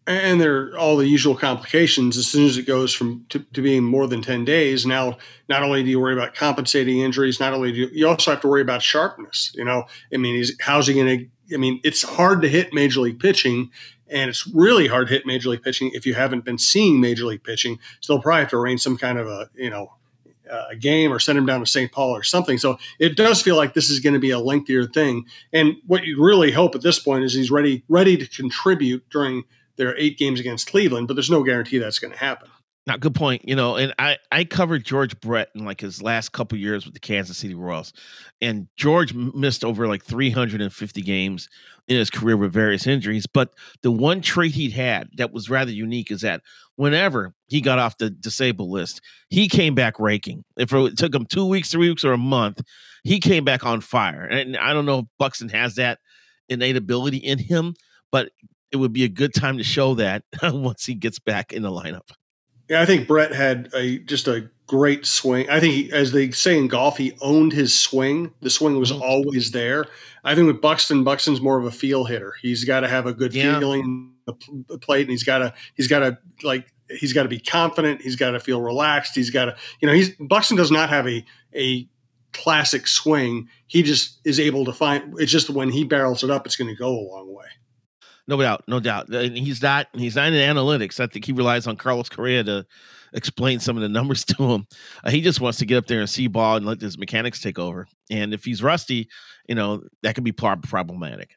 And 0.09 0.41
there 0.41 0.69
are 0.69 0.79
all 0.79 0.97
the 0.97 1.09
usual 1.09 1.35
complications 1.35 2.17
as 2.17 2.29
soon 2.29 2.47
as 2.47 2.57
it 2.57 2.63
goes 2.63 2.95
from 2.95 3.27
to, 3.31 3.41
to, 3.41 3.61
being 3.61 3.83
more 3.83 4.07
than 4.07 4.23
10 4.23 4.45
days. 4.45 4.87
Now, 4.87 5.19
not 5.49 5.65
only 5.65 5.83
do 5.83 5.91
you 5.91 5.99
worry 5.99 6.13
about 6.13 6.33
compensating 6.33 7.01
injuries, 7.01 7.41
not 7.41 7.53
only 7.53 7.73
do 7.73 7.79
you, 7.79 7.89
you 7.93 8.07
also 8.07 8.31
have 8.31 8.41
to 8.43 8.49
worry 8.49 8.63
about 8.63 8.83
sharpness. 8.83 9.51
You 9.57 9.65
know, 9.65 9.83
I 10.15 10.19
mean, 10.19 10.45
how's 10.61 10.87
he 10.87 10.95
going 10.95 11.19
to 11.19 11.27
I 11.53 11.57
mean, 11.57 11.81
it's 11.85 12.03
hard 12.03 12.43
to 12.43 12.49
hit 12.49 12.73
major 12.73 13.01
league 13.01 13.21
pitching, 13.21 13.71
and 14.09 14.31
it's 14.31 14.47
really 14.47 14.89
hard 14.89 15.09
to 15.09 15.15
hit 15.15 15.27
major 15.27 15.51
league 15.51 15.63
pitching 15.63 15.91
if 15.95 16.07
you 16.07 16.15
haven't 16.15 16.45
been 16.45 16.59
seeing 16.59 17.01
major 17.01 17.25
league 17.25 17.45
pitching. 17.45 17.79
So 18.01 18.15
they'll 18.15 18.23
probably 18.23 18.41
have 18.41 18.51
to 18.51 18.57
arrange 18.57 18.83
some 18.83 18.97
kind 18.97 19.19
of 19.19 19.27
a 19.27 19.51
you 19.55 19.71
know 19.71 19.93
a 20.71 20.77
game 20.77 21.13
or 21.13 21.19
send 21.19 21.37
him 21.37 21.47
down 21.47 21.61
to 21.61 21.67
St. 21.67 21.91
Paul 21.91 22.11
or 22.11 22.23
something. 22.23 22.59
So 22.59 22.79
it 22.99 23.17
does 23.17 23.43
feel 23.43 23.57
like 23.57 23.75
this 23.75 23.91
is 23.91 24.01
going 24.01 24.15
to 24.15 24.21
be 24.21 24.31
a 24.31 24.39
lengthier 24.39 24.87
thing. 24.87 25.27
And 25.53 25.75
what 25.87 26.05
you 26.05 26.23
really 26.23 26.53
hope 26.53 26.75
at 26.75 26.83
this 26.83 26.99
point 26.99 27.25
is 27.25 27.35
he's 27.35 27.51
ready 27.51 27.83
ready 27.89 28.17
to 28.17 28.27
contribute 28.29 29.09
during 29.11 29.45
their 29.77 29.97
eight 29.99 30.19
games 30.19 30.41
against 30.41 30.69
Cleveland, 30.69 31.09
but 31.09 31.15
there's 31.15 31.31
no 31.31 31.43
guarantee 31.43 31.79
that's 31.79 31.99
going 31.99 32.13
to 32.13 32.19
happen. 32.19 32.49
Now, 32.87 32.97
good 32.97 33.17
point. 33.17 33.47
You 33.49 33.57
know, 33.57 33.77
and 33.77 33.93
I 33.99 34.17
I 34.31 34.45
covered 34.45 34.85
George 34.85 35.19
Brett 35.21 35.49
in 35.55 35.65
like 35.65 35.81
his 35.81 36.03
last 36.03 36.31
couple 36.31 36.57
years 36.57 36.85
with 36.85 36.95
the 36.95 37.01
Kansas 37.01 37.37
City 37.37 37.55
Royals, 37.55 37.93
and 38.41 38.69
George 38.77 39.13
missed 39.13 39.65
over 39.65 39.89
like 39.89 40.05
350 40.05 41.03
games 41.03 41.49
in 41.89 41.97
his 41.97 42.11
career 42.11 42.37
with 42.37 42.53
various 42.53 42.87
injuries. 42.87 43.27
But 43.27 43.55
the 43.83 43.91
one 43.91 44.21
trait 44.21 44.53
he 44.53 44.71
had 44.71 45.09
that 45.17 45.33
was 45.33 45.51
rather 45.51 45.73
unique 45.73 46.13
is 46.13 46.21
that 46.21 46.43
whenever 46.77 47.35
he 47.49 47.61
got 47.61 47.81
off 47.81 47.99
the 47.99 48.11
disabled 48.11 48.71
list, 48.71 49.01
he 49.31 49.49
came 49.49 49.75
back 49.75 49.99
raking. 49.99 50.45
If 50.57 50.73
it 50.73 50.97
took 50.97 51.15
him 51.15 51.27
two 51.27 51.47
weeks, 51.47 51.73
three 51.73 51.89
weeks, 51.89 52.05
or 52.05 52.13
a 52.13 52.19
month, 52.19 52.63
he 53.03 53.19
came 53.19 53.45
back 53.45 53.67
on 53.67 53.81
fire. 53.81 54.25
And 54.25 54.57
I 54.57 54.73
don't 54.73 54.87
know 54.87 55.01
if 55.01 55.05
Buxton 55.19 55.49
has 55.49 55.75
that 55.75 55.99
innate 56.49 56.77
ability 56.77 57.19
in 57.19 57.39
him, 57.39 57.75
but 58.13 58.31
it 58.71 58.77
would 58.77 58.93
be 58.93 59.05
a 59.05 59.09
good 59.09 59.35
time 59.35 59.59
to 59.59 59.65
show 59.65 59.95
that 59.95 60.23
once 60.43 60.87
he 60.87 60.95
gets 60.95 61.19
back 61.19 61.53
in 61.53 61.63
the 61.63 61.71
lineup. 61.71 62.11
Yeah, 62.69 62.81
I 62.81 62.87
think 62.87 63.07
Brett 63.07 63.33
had 63.33 63.71
a 63.75 63.99
just 63.99 64.29
a 64.29 64.51
great 64.67 65.07
swing. 65.07 65.49
I 65.49 65.61
think, 65.61 65.75
he, 65.75 65.93
as 65.93 66.13
they 66.13 66.31
say 66.33 66.59
in 66.59 66.69
golf, 66.69 66.99
he 66.99 67.17
owned 67.21 67.53
his 67.53 67.77
swing. 67.77 68.33
The 68.41 68.51
swing 68.51 68.79
was 68.79 68.91
mm-hmm. 68.91 69.03
always 69.03 69.53
there. 69.53 69.87
I 70.25 70.35
think 70.35 70.49
with 70.49 70.61
Buxton, 70.61 71.05
Buxton's 71.05 71.41
more 71.41 71.59
of 71.59 71.65
a 71.65 71.71
feel 71.71 72.05
hitter. 72.05 72.35
He's 72.43 72.65
got 72.65 72.81
to 72.81 72.89
have 72.89 73.07
a 73.07 73.13
good 73.13 73.35
yeah. 73.35 73.59
feeling 73.59 74.15
the 74.27 74.79
plate, 74.79 75.03
and 75.03 75.11
he's 75.11 75.23
got 75.23 75.39
to 75.39 75.55
he's 75.75 75.89
got 75.89 76.01
to 76.01 76.19
like 76.43 76.73
he's 76.91 77.13
got 77.13 77.23
to 77.23 77.29
be 77.29 77.39
confident. 77.39 78.03
He's 78.03 78.17
got 78.17 78.33
to 78.33 78.41
feel 78.41 78.61
relaxed. 78.61 79.15
He's 79.15 79.31
got 79.31 79.47
to 79.47 79.57
you 79.81 79.87
know 79.87 79.95
he's 79.95 80.11
Buxton 80.17 80.57
does 80.57 80.71
not 80.71 80.89
have 80.89 81.07
a 81.07 81.25
a 81.55 81.89
classic 82.33 82.87
swing. 82.87 83.49
He 83.67 83.83
just 83.83 84.21
is 84.25 84.41
able 84.41 84.65
to 84.65 84.73
find. 84.73 85.15
It's 85.19 85.33
just 85.33 85.51
when 85.51 85.71
he 85.71 85.85
barrels 85.85 86.25
it 86.25 86.31
up, 86.31 86.47
it's 86.47 86.57
going 86.57 86.69
to 86.69 86.77
go 86.77 86.89
a 86.89 87.07
long 87.09 87.33
way. 87.33 87.47
No 88.29 88.41
doubt, 88.41 88.65
no 88.67 88.81
doubt. 88.81 89.09
And 89.09 89.37
he's 89.37 89.63
not 89.63 89.89
he's 89.95 90.17
not 90.17 90.29
in 90.29 90.35
analytics. 90.35 90.99
I 91.01 91.07
think 91.07 91.25
he 91.25 91.33
relies 91.33 91.67
on 91.67 91.77
Carlos 91.77 92.09
Correa 92.09 92.43
to 92.45 92.67
explain 93.13 93.61
some 93.61 93.77
of 93.77 93.83
the 93.83 93.89
numbers 93.89 94.25
to 94.37 94.43
him. 94.43 94.67
Uh, 95.05 95.11
he 95.11 95.21
just 95.21 95.41
wants 95.41 95.59
to 95.59 95.67
get 95.67 95.79
up 95.79 95.87
there 95.87 96.01
and 96.01 96.11
see 96.11 96.27
ball 96.27 96.57
and 96.57 96.67
let 96.67 96.81
his 96.81 96.99
mechanics 96.99 97.41
take 97.41 97.59
over. 97.59 97.87
And 98.11 98.35
if 98.35 98.45
he's 98.45 98.63
rusty, 98.63 99.09
you 99.49 99.55
know 99.55 99.83
that 100.03 100.15
could 100.15 100.25
be 100.25 100.33
problematic. 100.33 101.37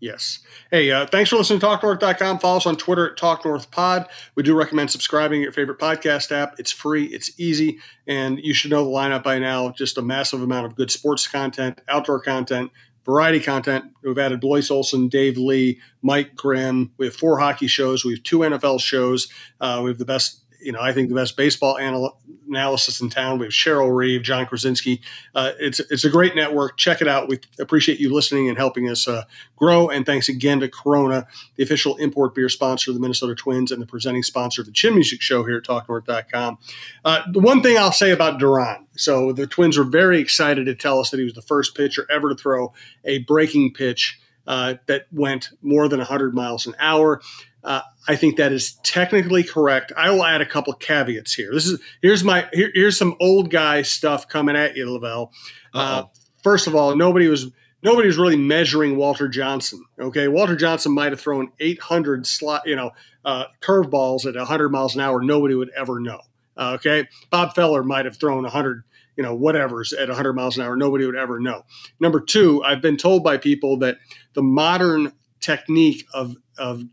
Yes. 0.00 0.40
Hey, 0.70 0.90
uh, 0.90 1.06
thanks 1.06 1.30
for 1.30 1.36
listening 1.36 1.60
to 1.60 1.66
TalkNorth.com. 1.66 2.38
Follow 2.38 2.58
us 2.58 2.66
on 2.66 2.76
Twitter 2.76 3.10
at 3.10 3.16
TalkNorthPod. 3.16 4.06
We 4.34 4.42
do 4.42 4.54
recommend 4.54 4.90
subscribing 4.90 5.40
your 5.40 5.50
favorite 5.50 5.78
podcast 5.78 6.30
app. 6.30 6.56
It's 6.58 6.70
free, 6.70 7.06
it's 7.06 7.40
easy, 7.40 7.78
and 8.06 8.38
you 8.38 8.52
should 8.52 8.70
know 8.70 8.84
the 8.84 8.90
lineup 8.90 9.22
by 9.22 9.38
now. 9.38 9.70
Just 9.70 9.96
a 9.96 10.02
massive 10.02 10.42
amount 10.42 10.66
of 10.66 10.76
good 10.76 10.90
sports 10.90 11.26
content, 11.26 11.80
outdoor 11.88 12.20
content, 12.20 12.70
variety 13.04 13.40
content. 13.40 13.84
We've 14.02 14.18
added 14.18 14.40
Blois 14.40 14.70
Olson, 14.70 15.08
Dave 15.08 15.36
Lee, 15.36 15.80
Mike 16.02 16.34
Grimm. 16.34 16.92
We 16.96 17.06
have 17.06 17.16
four 17.16 17.38
hockey 17.38 17.66
shows. 17.66 18.04
We 18.04 18.14
have 18.14 18.22
two 18.22 18.38
NFL 18.38 18.80
shows. 18.80 19.28
Uh, 19.60 19.80
we 19.82 19.90
have 19.90 19.98
the 19.98 20.04
best 20.04 20.43
you 20.64 20.72
know, 20.72 20.80
I 20.80 20.92
think 20.92 21.08
the 21.08 21.14
best 21.14 21.36
baseball 21.36 21.78
anal- 21.78 22.18
analysis 22.48 23.00
in 23.00 23.10
town. 23.10 23.38
We 23.38 23.46
have 23.46 23.52
Cheryl 23.52 23.94
Reeve, 23.94 24.22
John 24.22 24.46
Krawczynski. 24.46 25.00
Uh, 25.34 25.52
it's 25.58 25.80
it's 25.80 26.04
a 26.04 26.10
great 26.10 26.34
network. 26.34 26.76
Check 26.76 27.00
it 27.00 27.08
out. 27.08 27.28
We 27.28 27.40
appreciate 27.58 28.00
you 28.00 28.12
listening 28.12 28.48
and 28.48 28.56
helping 28.56 28.88
us 28.88 29.06
uh, 29.06 29.24
grow. 29.56 29.88
And 29.88 30.06
thanks 30.06 30.28
again 30.28 30.60
to 30.60 30.68
Corona, 30.68 31.26
the 31.56 31.62
official 31.62 31.96
import 31.96 32.34
beer 32.34 32.48
sponsor 32.48 32.90
of 32.90 32.94
the 32.94 33.00
Minnesota 33.00 33.34
Twins 33.34 33.70
and 33.70 33.80
the 33.80 33.86
presenting 33.86 34.22
sponsor 34.22 34.62
of 34.62 34.66
the 34.66 34.72
Chin 34.72 34.94
Music 34.94 35.20
Show 35.20 35.44
here 35.44 35.58
at 35.58 35.64
TalkNorth.com. 35.64 36.58
Uh, 37.04 37.20
the 37.30 37.40
one 37.40 37.62
thing 37.62 37.76
I'll 37.78 37.92
say 37.92 38.10
about 38.10 38.38
Duran. 38.38 38.86
So 38.96 39.32
the 39.32 39.46
Twins 39.46 39.76
were 39.76 39.84
very 39.84 40.20
excited 40.20 40.66
to 40.66 40.74
tell 40.74 41.00
us 41.00 41.10
that 41.10 41.18
he 41.18 41.24
was 41.24 41.34
the 41.34 41.42
first 41.42 41.76
pitcher 41.76 42.06
ever 42.10 42.30
to 42.30 42.34
throw 42.34 42.72
a 43.04 43.18
breaking 43.18 43.74
pitch 43.74 44.18
uh, 44.46 44.74
that 44.86 45.06
went 45.12 45.50
more 45.62 45.88
than 45.88 45.98
100 45.98 46.34
miles 46.34 46.66
an 46.66 46.74
hour. 46.78 47.20
Uh, 47.64 47.80
I 48.06 48.16
think 48.16 48.36
that 48.36 48.52
is 48.52 48.74
technically 48.82 49.42
correct. 49.42 49.90
I 49.96 50.10
will 50.10 50.24
add 50.24 50.42
a 50.42 50.46
couple 50.46 50.72
caveats 50.74 51.32
here. 51.32 51.50
This 51.52 51.66
is 51.66 51.80
here's 52.02 52.22
my 52.22 52.46
here, 52.52 52.70
here's 52.74 52.98
some 52.98 53.16
old 53.20 53.50
guy 53.50 53.82
stuff 53.82 54.28
coming 54.28 54.54
at 54.54 54.76
you, 54.76 54.90
Lavelle. 54.90 55.32
Uh, 55.72 56.04
first 56.42 56.66
of 56.66 56.74
all, 56.74 56.94
nobody 56.94 57.26
was 57.26 57.50
nobody 57.82 58.06
was 58.06 58.18
really 58.18 58.36
measuring 58.36 58.96
Walter 58.96 59.28
Johnson. 59.28 59.82
Okay, 59.98 60.28
Walter 60.28 60.56
Johnson 60.56 60.92
might 60.92 61.12
have 61.12 61.20
thrown 61.20 61.52
800 61.58 62.26
slot, 62.26 62.62
you 62.66 62.76
know, 62.76 62.90
uh, 63.24 63.44
curveballs 63.62 64.26
at 64.26 64.36
100 64.36 64.68
miles 64.68 64.94
an 64.94 65.00
hour. 65.00 65.22
Nobody 65.22 65.54
would 65.54 65.70
ever 65.74 66.00
know. 66.00 66.20
Okay, 66.56 67.08
Bob 67.30 67.54
Feller 67.54 67.82
might 67.82 68.04
have 68.04 68.18
thrown 68.18 68.42
100 68.42 68.84
you 69.16 69.22
know, 69.22 69.34
whatever's 69.34 69.92
at 69.92 70.08
100 70.08 70.32
miles 70.32 70.58
an 70.58 70.64
hour. 70.64 70.76
Nobody 70.76 71.06
would 71.06 71.14
ever 71.14 71.38
know. 71.38 71.64
Number 72.00 72.20
two, 72.20 72.62
I've 72.64 72.82
been 72.82 72.96
told 72.96 73.22
by 73.22 73.36
people 73.36 73.78
that 73.78 73.98
the 74.34 74.42
modern 74.42 75.12
technique 75.40 76.04
of 76.12 76.36
of 76.58 76.84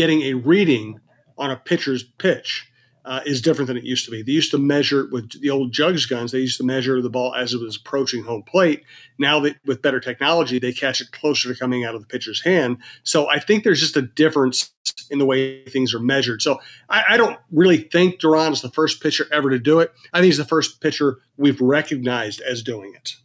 getting 0.00 0.22
a 0.22 0.32
reading 0.32 0.98
on 1.36 1.50
a 1.50 1.56
pitcher's 1.56 2.02
pitch 2.02 2.66
uh, 3.04 3.20
is 3.26 3.42
different 3.42 3.66
than 3.66 3.76
it 3.76 3.84
used 3.84 4.06
to 4.06 4.10
be. 4.10 4.22
They 4.22 4.32
used 4.32 4.50
to 4.52 4.56
measure 4.56 5.06
with 5.12 5.38
the 5.42 5.50
old 5.50 5.72
jugs 5.72 6.06
guns. 6.06 6.32
They 6.32 6.38
used 6.38 6.56
to 6.56 6.64
measure 6.64 7.02
the 7.02 7.10
ball 7.10 7.34
as 7.34 7.52
it 7.52 7.60
was 7.60 7.76
approaching 7.76 8.24
home 8.24 8.42
plate. 8.42 8.82
Now 9.18 9.40
that 9.40 9.56
with 9.66 9.82
better 9.82 10.00
technology, 10.00 10.58
they 10.58 10.72
catch 10.72 11.02
it 11.02 11.12
closer 11.12 11.52
to 11.52 11.58
coming 11.58 11.84
out 11.84 11.94
of 11.94 12.00
the 12.00 12.06
pitcher's 12.06 12.40
hand. 12.40 12.78
So 13.02 13.28
I 13.28 13.40
think 13.40 13.62
there's 13.62 13.80
just 13.80 13.98
a 13.98 14.00
difference 14.00 14.72
in 15.10 15.18
the 15.18 15.26
way 15.26 15.66
things 15.66 15.92
are 15.92 16.00
measured. 16.00 16.40
So 16.40 16.60
I, 16.88 17.04
I 17.10 17.16
don't 17.18 17.38
really 17.50 17.76
think 17.76 18.20
Duran 18.20 18.54
is 18.54 18.62
the 18.62 18.70
first 18.70 19.02
pitcher 19.02 19.26
ever 19.30 19.50
to 19.50 19.58
do 19.58 19.80
it. 19.80 19.92
I 20.14 20.20
think 20.20 20.26
he's 20.26 20.38
the 20.38 20.46
first 20.46 20.80
pitcher 20.80 21.18
we've 21.36 21.60
recognized 21.60 22.40
as 22.40 22.62
doing 22.62 22.94
it. 22.94 23.16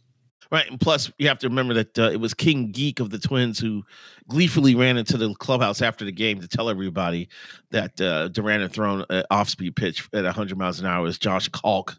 Right, 0.50 0.70
and 0.70 0.80
plus 0.80 1.10
you 1.18 1.26
have 1.28 1.40
to 1.40 1.48
remember 1.48 1.74
that 1.74 1.98
uh, 1.98 2.10
it 2.10 2.20
was 2.20 2.32
King 2.32 2.70
Geek 2.70 3.00
of 3.00 3.10
the 3.10 3.18
Twins 3.18 3.58
who 3.58 3.84
gleefully 4.28 4.76
ran 4.76 4.96
into 4.96 5.16
the 5.16 5.34
clubhouse 5.34 5.82
after 5.82 6.04
the 6.04 6.12
game 6.12 6.40
to 6.40 6.46
tell 6.46 6.70
everybody 6.70 7.28
that 7.70 8.00
uh, 8.00 8.28
Duran 8.28 8.60
had 8.60 8.72
thrown 8.72 9.04
an 9.10 9.24
off-speed 9.30 9.74
pitch 9.74 10.08
at 10.12 10.24
100 10.24 10.56
miles 10.56 10.78
an 10.78 10.86
hour. 10.86 11.02
Was 11.02 11.18
Josh 11.18 11.48
Kalk, 11.48 11.98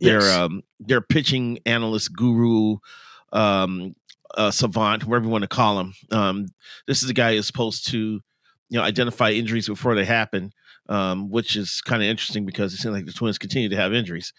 their 0.00 0.20
yes. 0.20 0.36
um, 0.36 0.62
their 0.78 1.00
pitching 1.00 1.58
analyst 1.66 2.14
guru, 2.14 2.76
um, 3.32 3.96
uh, 4.36 4.52
savant, 4.52 5.04
whatever 5.04 5.24
you 5.24 5.32
want 5.32 5.42
to 5.42 5.48
call 5.48 5.80
him. 5.80 5.94
Um, 6.12 6.46
this 6.86 7.02
is 7.02 7.10
a 7.10 7.14
guy 7.14 7.34
who's 7.34 7.48
supposed 7.48 7.88
to, 7.88 7.98
you 8.68 8.78
know, 8.78 8.82
identify 8.82 9.30
injuries 9.30 9.66
before 9.66 9.94
they 9.94 10.04
happen. 10.04 10.52
Um, 10.90 11.28
which 11.28 11.54
is 11.54 11.82
kind 11.82 12.02
of 12.02 12.08
interesting 12.08 12.46
because 12.46 12.72
it 12.72 12.78
seems 12.78 12.94
like 12.94 13.04
the 13.04 13.12
Twins 13.12 13.36
continue 13.36 13.68
to 13.68 13.76
have 13.76 13.92
injuries. 13.92 14.32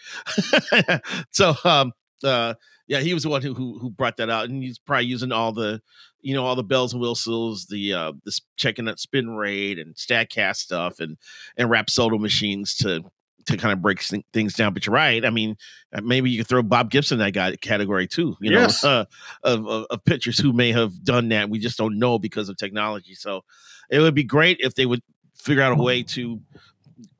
so, 1.29 1.53
um, 1.63 1.93
uh, 2.23 2.55
yeah, 2.89 3.01
he 3.01 3.13
was 3.13 3.21
the 3.21 3.29
one 3.29 3.43
who, 3.43 3.53
who, 3.53 3.77
who 3.77 3.91
brought 3.91 4.17
that 4.17 4.31
out, 4.31 4.49
and 4.49 4.63
he's 4.63 4.79
probably 4.79 5.05
using 5.05 5.31
all 5.31 5.51
the, 5.51 5.79
you 6.21 6.33
know, 6.33 6.43
all 6.43 6.55
the 6.55 6.63
bells 6.63 6.91
and 6.91 7.01
whistles, 7.01 7.67
the 7.67 7.93
uh, 7.93 8.13
this 8.25 8.41
checking 8.57 8.85
that 8.85 8.99
spin 8.99 9.29
rate 9.29 9.77
and 9.77 9.93
Statcast 9.93 10.55
stuff, 10.55 10.99
and 10.99 11.17
and 11.55 11.69
Rapsodo 11.69 12.19
machines 12.19 12.75
to 12.77 13.03
to 13.45 13.57
kind 13.57 13.73
of 13.73 13.81
break 13.83 14.01
things 14.33 14.55
down. 14.55 14.73
But 14.73 14.87
you're 14.87 14.95
right. 14.95 15.23
I 15.23 15.29
mean, 15.29 15.55
uh, 15.93 16.01
maybe 16.01 16.31
you 16.31 16.39
could 16.39 16.47
throw 16.47 16.63
Bob 16.63 16.89
Gibson 16.89 17.19
that 17.19 17.33
guy 17.33 17.55
category 17.57 18.07
too. 18.07 18.35
You 18.41 18.51
know, 18.51 18.67
uh, 18.83 19.05
of, 19.43 19.67
of, 19.67 19.85
of 19.91 20.05
pitchers 20.05 20.39
who 20.39 20.51
may 20.51 20.71
have 20.71 21.03
done 21.03 21.29
that. 21.29 21.49
We 21.51 21.59
just 21.59 21.77
don't 21.77 21.99
know 21.99 22.17
because 22.17 22.49
of 22.49 22.57
technology. 22.57 23.13
So 23.13 23.43
it 23.91 23.99
would 23.99 24.15
be 24.15 24.23
great 24.23 24.57
if 24.61 24.73
they 24.73 24.87
would 24.87 25.03
figure 25.35 25.63
out 25.63 25.77
a 25.77 25.81
way 25.81 26.01
to 26.03 26.41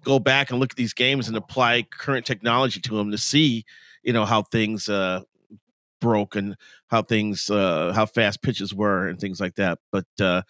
go 0.04 0.18
back 0.18 0.50
and 0.50 0.60
look 0.60 0.72
at 0.72 0.78
these 0.78 0.94
games 0.94 1.28
and 1.28 1.38
apply 1.38 1.84
current 1.84 2.26
technology 2.26 2.80
to 2.82 2.96
them 2.96 3.12
to 3.12 3.20
see, 3.20 3.66
you 4.02 4.14
know, 4.14 4.26
how 4.26 4.42
things 4.42 4.90
uh, 4.90 5.22
broke 6.00 6.36
and 6.36 6.56
how 6.88 7.02
things 7.02 7.50
uh 7.50 7.92
how 7.94 8.06
fast 8.06 8.42
pitches 8.42 8.74
were 8.74 9.08
and 9.08 9.20
things 9.20 9.40
like 9.40 9.56
that 9.56 9.80
but 9.92 10.06
uh 10.22 10.42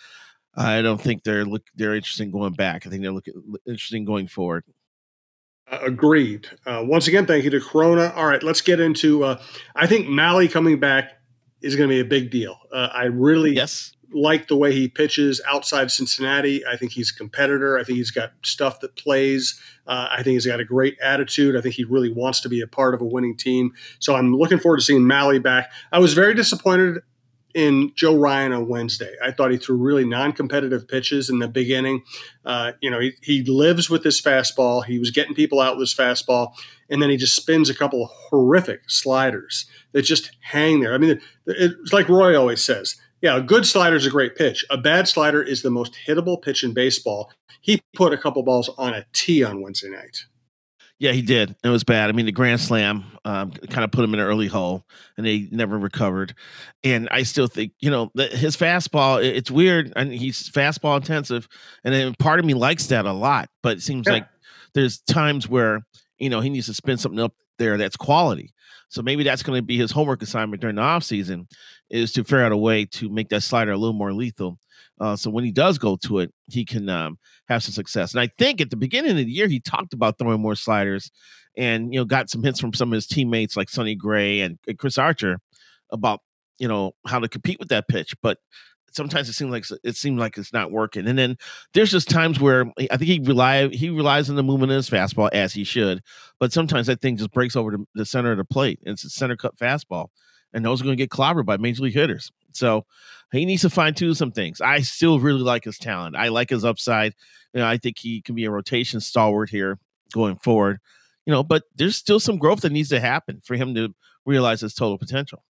i 0.56 0.82
don't 0.82 1.02
think 1.02 1.24
they're 1.24 1.46
look 1.46 1.64
they're 1.76 1.96
interested 1.96 2.24
in 2.24 2.32
going 2.32 2.54
back. 2.54 2.86
I 2.86 2.90
think 2.90 3.02
they're 3.02 3.12
looking 3.12 3.34
interesting 3.68 4.06
going 4.06 4.28
forward. 4.28 4.64
Agreed. 5.72 6.48
Uh, 6.66 6.84
once 6.86 7.08
again 7.08 7.26
thank 7.26 7.44
you 7.44 7.50
to 7.52 7.60
corona. 7.60 8.12
All 8.16 8.26
right 8.26 8.44
let's 8.44 8.62
get 8.62 8.80
into 8.80 9.24
uh 9.24 9.42
i 9.76 9.88
think 9.88 10.08
Mahle 10.08 10.50
coming 10.52 10.80
back 10.80 11.14
is 11.62 11.76
going 11.76 11.90
to 11.90 11.94
be 11.94 12.00
a 12.00 12.06
big 12.06 12.32
deal. 12.32 12.58
Uh, 12.72 12.90
i 12.94 13.04
really 13.06 13.54
yes 13.54 13.94
like 14.14 14.48
the 14.48 14.56
way 14.56 14.74
he 14.74 14.88
pitches 14.88 15.42
outside 15.48 15.92
Cincinnati. 15.92 16.66
I 16.66 16.78
think 16.78 16.92
he's 16.92 17.12
a 17.12 17.16
competitor. 17.16 17.78
I 17.78 17.84
think 17.84 17.98
he's 17.98 18.12
got 18.12 18.32
stuff 18.44 18.80
that 18.82 18.96
plays. 18.96 19.60
Uh, 19.88 20.08
I 20.12 20.24
think 20.24 20.34
he's 20.34 20.46
got 20.46 20.60
a 20.60 20.66
great 20.66 20.98
attitude. 21.02 21.56
I 21.56 21.62
think 21.62 21.76
he 21.76 21.84
really 21.84 22.12
wants 22.12 22.42
to 22.42 22.50
be 22.50 22.62
a 22.62 22.68
part 22.68 22.94
of 22.94 23.02
a 23.02 23.06
winning 23.06 23.36
team. 23.36 23.74
So 24.00 24.16
I'm 24.16 24.36
looking 24.36 24.60
forward 24.60 24.78
to 24.78 24.84
seeing 24.84 25.02
Mahle 25.02 25.42
back. 25.42 25.72
I 25.92 26.00
was 26.00 26.14
very 26.14 26.34
disappointed 26.34 27.02
in 27.56 27.92
Joe 27.96 28.16
Ryan 28.16 28.54
on 28.54 28.68
Wednesday. 28.68 29.16
I 29.24 29.32
thought 29.32 29.52
he 29.52 29.58
threw 29.58 29.76
really 29.76 30.06
non-competitive 30.06 30.88
pitches 30.88 31.30
in 31.30 31.40
the 31.40 31.48
beginning. 31.48 32.04
Uh, 32.46 32.74
you 32.80 32.92
know, 32.92 33.00
he, 33.00 33.14
he 33.22 33.44
lives 33.44 33.90
with 33.90 34.04
his 34.04 34.22
fastball. 34.22 34.86
He 34.86 35.00
was 35.00 35.10
getting 35.12 35.34
people 35.34 35.60
out 35.60 35.76
with 35.76 35.90
his 35.90 35.96
fastball, 35.96 36.54
and 36.90 37.02
then 37.02 37.10
he 37.10 37.18
just 37.18 37.36
spins 37.36 37.70
a 37.70 37.76
couple 37.76 38.04
of 38.04 38.12
horrific 38.30 38.90
sliders 38.90 39.66
that 39.94 40.04
just 40.04 40.32
hang 40.42 40.80
there. 40.80 40.94
I 40.94 41.00
mean, 41.00 41.20
it's 41.48 41.92
like 41.92 42.08
Roy 42.08 42.40
always 42.40 42.64
says 42.64 42.98
yeah, 43.22 43.38
a 43.38 43.42
good 43.42 43.66
slider 43.66 43.96
is 43.96 44.06
a 44.06 44.10
great 44.10 44.36
pitch. 44.36 44.66
A 44.70 44.78
bad 44.78 45.08
slider 45.08 45.42
is 45.42 45.62
the 45.62 45.72
most 45.72 45.98
hittable 46.08 46.42
pitch 46.42 46.64
in 46.64 46.74
baseball. 46.74 47.32
He 47.62 47.82
put 47.94 48.14
a 48.14 48.18
couple 48.18 48.42
balls 48.44 48.70
on 48.78 48.94
a 48.94 49.06
tee 49.14 49.44
on 49.44 49.62
Wednesday 49.62 49.90
night. 49.90 50.26
Yeah, 51.00 51.14
he 51.14 51.22
did. 51.22 51.56
It 51.64 51.70
was 51.70 51.86
bad. 51.86 52.10
I 52.10 52.12
mean, 52.12 52.26
the 52.26 52.34
grand 52.34 52.60
slam 52.60 53.06
um, 53.24 53.52
kind 53.52 53.86
of 53.86 53.92
put 53.92 54.04
him 54.04 54.14
in 54.14 54.20
an 54.20 54.26
early 54.26 54.48
hole, 54.48 54.84
and 55.16 55.26
they 55.26 55.48
never 55.50 55.80
recovered. 55.80 56.36
And 56.84 57.08
I 57.10 57.24
still 57.24 57.48
think, 57.48 57.72
you 57.80 57.90
know, 57.90 58.12
the, 58.16 58.28
his 58.28 58.58
fastball. 58.58 59.24
It's 59.24 59.50
weird, 59.50 59.94
and 59.96 60.12
he's 60.14 60.50
fastball 60.50 60.98
intensive, 60.98 61.48
and 61.86 61.94
then 61.94 62.16
part 62.20 62.40
of 62.40 62.46
me 62.46 62.54
likes 62.54 62.88
that 62.88 63.06
a 63.06 63.14
lot. 63.14 63.50
But 63.64 63.78
it 63.78 63.82
seems 63.82 64.08
yeah. 64.08 64.14
like 64.14 64.28
there's 64.74 65.00
times 65.00 65.48
where 65.48 65.86
you 66.18 66.30
know 66.30 66.42
he 66.42 66.50
needs 66.50 66.66
to 66.66 66.74
spin 66.74 66.98
something 66.98 67.20
up 67.20 67.34
there 67.58 67.78
that's 67.78 67.96
quality. 67.96 68.54
So 68.90 69.02
maybe 69.02 69.24
that's 69.24 69.44
going 69.44 69.58
to 69.58 69.66
be 69.66 69.78
his 69.78 69.92
homework 69.92 70.22
assignment 70.22 70.62
during 70.62 70.76
the 70.76 70.82
offseason 70.82 71.48
is 71.90 72.12
to 72.14 72.24
figure 72.24 72.44
out 72.44 72.52
a 72.52 72.58
way 72.58 72.86
to 72.86 73.10
make 73.10 73.30
that 73.30 73.42
slider 73.42 73.72
a 73.72 73.78
little 73.78 73.94
more 73.94 74.14
lethal. 74.14 74.60
Uh, 75.00 75.16
so 75.16 75.30
when 75.30 75.46
he 75.46 75.52
does 75.52 75.78
go 75.78 75.96
to 75.96 76.20
it, 76.20 76.34
he 76.50 76.66
can 76.66 76.90
um, 76.90 77.18
have 77.48 77.64
some 77.64 77.72
success. 77.72 78.14
And 78.14 78.20
I 78.20 78.28
think 78.38 78.60
at 78.60 78.70
the 78.70 78.76
beginning 78.76 79.12
of 79.12 79.18
the 79.18 79.32
year, 79.32 79.48
he 79.48 79.60
talked 79.60 79.94
about 79.94 80.18
throwing 80.18 80.42
more 80.42 80.56
sliders 80.56 81.12
and, 81.56 81.94
you 81.94 82.00
know, 82.00 82.06
got 82.06 82.30
some 82.30 82.44
hints 82.44 82.60
from 82.60 82.74
some 82.74 82.90
of 82.90 82.96
his 82.96 83.08
teammates 83.08 83.56
like 83.56 83.70
Sonny 83.70 83.96
Gray 83.96 84.42
and, 84.42 84.58
and 84.68 84.78
Chris 84.78 84.98
Archer 84.98 85.40
about, 85.92 86.20
you 86.58 86.68
know, 86.68 86.92
how 87.08 87.20
to 87.20 87.30
compete 87.30 87.60
with 87.60 87.70
that 87.70 87.88
pitch. 87.88 88.14
But 88.22 88.40
sometimes 88.92 89.30
it 89.30 89.34
seems 89.34 89.52
like 89.52 89.66
it 89.84 89.96
seems 89.96 90.20
like 90.20 90.38
it's 90.38 90.54
not 90.54 90.72
working. 90.72 91.08
And 91.08 91.18
then 91.18 91.38
there's 91.74 91.92
just 91.92 92.10
times 92.10 92.40
where 92.40 92.66
eh, 92.80 92.88
I 92.92 92.98
think 92.98 93.10
he 93.10 93.20
rely 93.20 93.68
he 93.70 93.90
relies 93.90 94.30
on 94.30 94.36
the 94.36 94.44
movement 94.44 94.72
of 94.72 94.78
his 94.78 94.90
fastball 94.90 95.30
as 95.34 95.54
he 95.54 95.64
should, 95.64 96.02
but 96.40 96.54
sometimes 96.54 96.88
that 96.88 97.02
thing 97.02 97.18
just 97.18 97.32
breaks 97.32 97.56
over 97.56 97.78
the 97.96 98.06
center 98.06 98.32
of 98.32 98.38
the 98.38 98.46
plate. 98.46 98.80
And 98.86 98.94
it's 98.94 99.04
a 99.04 99.10
center 99.10 99.36
cut 99.36 99.58
fastball, 99.58 100.08
and 100.54 100.64
those 100.64 100.82
are 100.82 100.86
going 100.86 100.98
to 100.98 101.04
get 101.04 101.10
clobbered 101.10 101.46
by 101.46 101.58
major 101.58 101.84
league 101.84 101.94
hitters. 101.94 102.32
So 102.54 102.86
he 103.32 103.46
needs 103.46 103.62
to 103.62 103.70
fine 103.70 103.94
tune 103.94 104.16
some 104.16 104.32
things. 104.32 104.62
I 104.62 104.82
still 104.82 105.20
really 105.20 105.42
like 105.42 105.64
his 105.64 105.78
talent. 105.78 106.16
I 106.16 106.30
like 106.30 106.50
his 106.50 106.66
upside. 106.66 107.14
You 107.54 107.62
know, 107.62 107.68
I 107.68 107.78
think 107.78 107.98
he 108.00 108.22
can 108.22 108.36
be 108.36 108.46
a 108.46 108.52
rotation 108.52 109.00
stalwart 109.00 109.50
here 109.50 109.80
going 110.14 110.38
forward. 110.38 110.80
You 111.26 111.34
know, 111.34 111.44
but 111.44 111.64
there's 111.76 111.96
still 111.96 112.20
some 112.20 112.38
growth 112.38 112.62
that 112.62 112.72
needs 112.72 112.90
to 112.90 113.00
happen 113.00 113.42
for 113.44 113.56
him 113.56 113.76
to 113.76 113.94
realize 114.26 114.62
his 114.62 114.74
total 114.74 114.98
potential. 114.98 115.44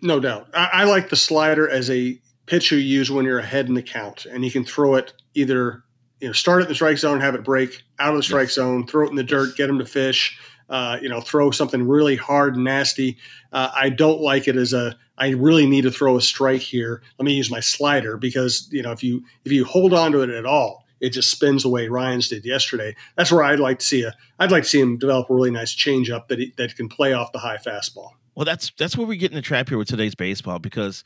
No 0.00 0.18
doubt. 0.18 0.48
I, 0.52 0.70
I 0.72 0.84
like 0.84 1.10
the 1.10 1.16
slider 1.16 1.68
as 1.68 1.88
a 1.88 2.18
pitch 2.52 2.70
you 2.70 2.76
use 2.76 3.10
when 3.10 3.24
you're 3.24 3.38
ahead 3.38 3.66
in 3.66 3.72
the 3.72 3.82
count, 3.82 4.26
and 4.26 4.44
you 4.44 4.50
can 4.50 4.62
throw 4.62 4.94
it 4.96 5.14
either 5.32 5.82
you 6.20 6.26
know 6.26 6.34
start 6.34 6.60
at 6.60 6.68
the 6.68 6.74
strike 6.74 6.98
zone, 6.98 7.18
have 7.18 7.34
it 7.34 7.42
break 7.42 7.82
out 7.98 8.10
of 8.10 8.18
the 8.18 8.22
strike 8.22 8.48
yes. 8.48 8.56
zone, 8.56 8.86
throw 8.86 9.06
it 9.06 9.08
in 9.08 9.16
the 9.16 9.24
dirt, 9.24 9.56
get 9.56 9.68
them 9.68 9.78
to 9.78 9.86
fish. 9.86 10.38
Uh, 10.68 10.98
you 11.00 11.08
know, 11.08 11.20
throw 11.20 11.50
something 11.50 11.86
really 11.88 12.14
hard 12.14 12.54
and 12.54 12.64
nasty. 12.64 13.16
Uh, 13.52 13.70
I 13.74 13.88
don't 13.88 14.20
like 14.20 14.48
it 14.48 14.56
as 14.56 14.74
a. 14.74 14.96
I 15.16 15.30
really 15.30 15.66
need 15.66 15.82
to 15.82 15.90
throw 15.90 16.16
a 16.18 16.20
strike 16.20 16.60
here. 16.60 17.02
Let 17.18 17.24
me 17.24 17.32
use 17.32 17.50
my 17.50 17.60
slider 17.60 18.18
because 18.18 18.68
you 18.70 18.82
know 18.82 18.92
if 18.92 19.02
you 19.02 19.24
if 19.46 19.52
you 19.52 19.64
hold 19.64 19.94
on 19.94 20.12
to 20.12 20.20
it 20.20 20.28
at 20.28 20.44
all, 20.44 20.84
it 21.00 21.10
just 21.10 21.30
spins 21.30 21.62
the 21.62 21.70
way 21.70 21.88
Ryan's 21.88 22.28
did 22.28 22.44
yesterday. 22.44 22.94
That's 23.16 23.32
where 23.32 23.44
I'd 23.44 23.60
like 23.60 23.78
to 23.78 23.84
see 23.84 24.02
a 24.02 24.14
I'd 24.38 24.52
like 24.52 24.64
to 24.64 24.68
see 24.68 24.80
him 24.80 24.98
develop 24.98 25.30
a 25.30 25.34
really 25.34 25.50
nice 25.50 25.74
changeup 25.74 26.28
that 26.28 26.38
he, 26.38 26.52
that 26.58 26.76
can 26.76 26.90
play 26.90 27.14
off 27.14 27.32
the 27.32 27.38
high 27.38 27.56
fastball. 27.56 28.10
Well, 28.34 28.44
that's 28.44 28.72
that's 28.76 28.96
where 28.96 29.06
we 29.06 29.16
get 29.16 29.30
in 29.30 29.36
the 29.36 29.42
trap 29.42 29.70
here 29.70 29.78
with 29.78 29.88
today's 29.88 30.14
baseball 30.14 30.58
because 30.58 31.02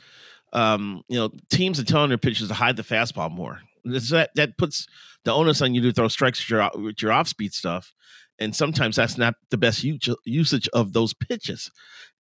um, 0.53 1.03
you 1.09 1.19
know 1.19 1.31
teams 1.51 1.81
are 1.81 1.85
telling 1.85 2.09
their 2.09 2.19
pitchers 2.19 2.49
to 2.49 2.55
hide 2.55 2.77
the 2.77 2.83
fastball 2.83 3.31
more. 3.31 3.61
That 3.85 4.31
that 4.35 4.59
puts 4.59 4.87
the 5.25 5.33
onus 5.33 5.63
on 5.63 5.75
you 5.75 5.81
to 5.83 5.93
throw 5.93 6.09
strikes 6.09 6.41
with 6.41 6.51
your 6.51 6.71
with 6.75 7.03
your 7.03 7.13
off 7.13 7.29
speed 7.29 7.53
stuff, 7.53 7.93
and 8.39 8.55
sometimes 8.55 8.97
that's 8.97 9.19
not 9.19 9.35
the 9.51 9.59
best 9.59 9.85
usage 10.25 10.69
of 10.73 10.93
those 10.93 11.15
pitches. 11.15 11.71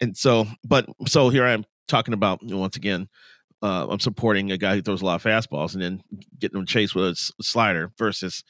And 0.01 0.15
so, 0.15 0.47
but 0.63 0.87
so 1.07 1.29
here 1.29 1.45
I 1.45 1.51
am 1.51 1.65
talking 1.87 2.13
about 2.13 2.39
once 2.43 2.77
again. 2.77 3.09
Uh, 3.61 3.87
I'm 3.89 3.99
supporting 3.99 4.51
a 4.51 4.57
guy 4.57 4.75
who 4.75 4.81
throws 4.81 5.01
a 5.01 5.05
lot 5.05 5.15
of 5.15 5.23
fastballs 5.23 5.73
and 5.73 5.83
then 5.83 6.01
getting 6.39 6.57
them 6.57 6.65
chased 6.65 6.95
with 6.95 7.03
a 7.03 7.43
slider 7.43 7.91
versus 7.97 8.41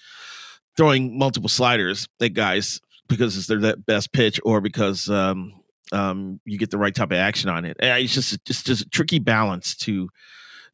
throwing 0.77 1.17
multiple 1.17 1.49
sliders 1.49 2.07
at 2.21 2.35
guys 2.35 2.79
because 3.07 3.35
it's 3.35 3.47
their 3.47 3.75
best 3.75 4.13
pitch 4.13 4.39
or 4.45 4.61
because 4.61 5.09
um, 5.09 5.58
um, 5.91 6.39
you 6.45 6.57
get 6.57 6.71
the 6.71 6.77
right 6.77 6.93
type 6.93 7.11
of 7.11 7.17
action 7.17 7.49
on 7.49 7.65
it. 7.65 7.77
It's 7.79 8.13
just 8.13 8.43
just 8.45 8.65
just 8.65 8.81
a 8.81 8.89
tricky 8.89 9.19
balance 9.19 9.75
to 9.77 10.09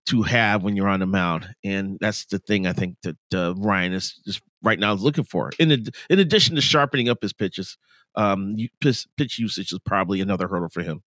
to 0.07 0.21
have 0.21 0.63
when 0.63 0.75
you're 0.75 0.87
on 0.87 0.99
the 0.99 1.07
mound, 1.07 1.47
and 1.63 1.97
that's 1.99 2.25
the 2.25 2.39
thing 2.39 2.67
I 2.67 2.73
think 2.73 2.97
that 3.03 3.17
uh, 3.33 3.55
Ryan 3.55 3.93
is 3.93 4.19
just 4.25 4.41
right 4.61 4.79
now 4.79 4.93
is 4.93 5.01
looking 5.01 5.23
for. 5.23 5.51
In 5.59 5.71
ad- 5.71 5.95
in 6.09 6.19
addition 6.19 6.55
to 6.55 6.61
sharpening 6.61 7.09
up 7.09 7.21
his 7.21 7.33
pitches, 7.33 7.77
um, 8.15 8.55
pitch, 8.81 9.07
pitch 9.17 9.39
usage 9.39 9.71
is 9.71 9.79
probably 9.85 10.21
another 10.21 10.47
hurdle 10.47 10.69
for 10.69 10.83
him. 10.83 11.01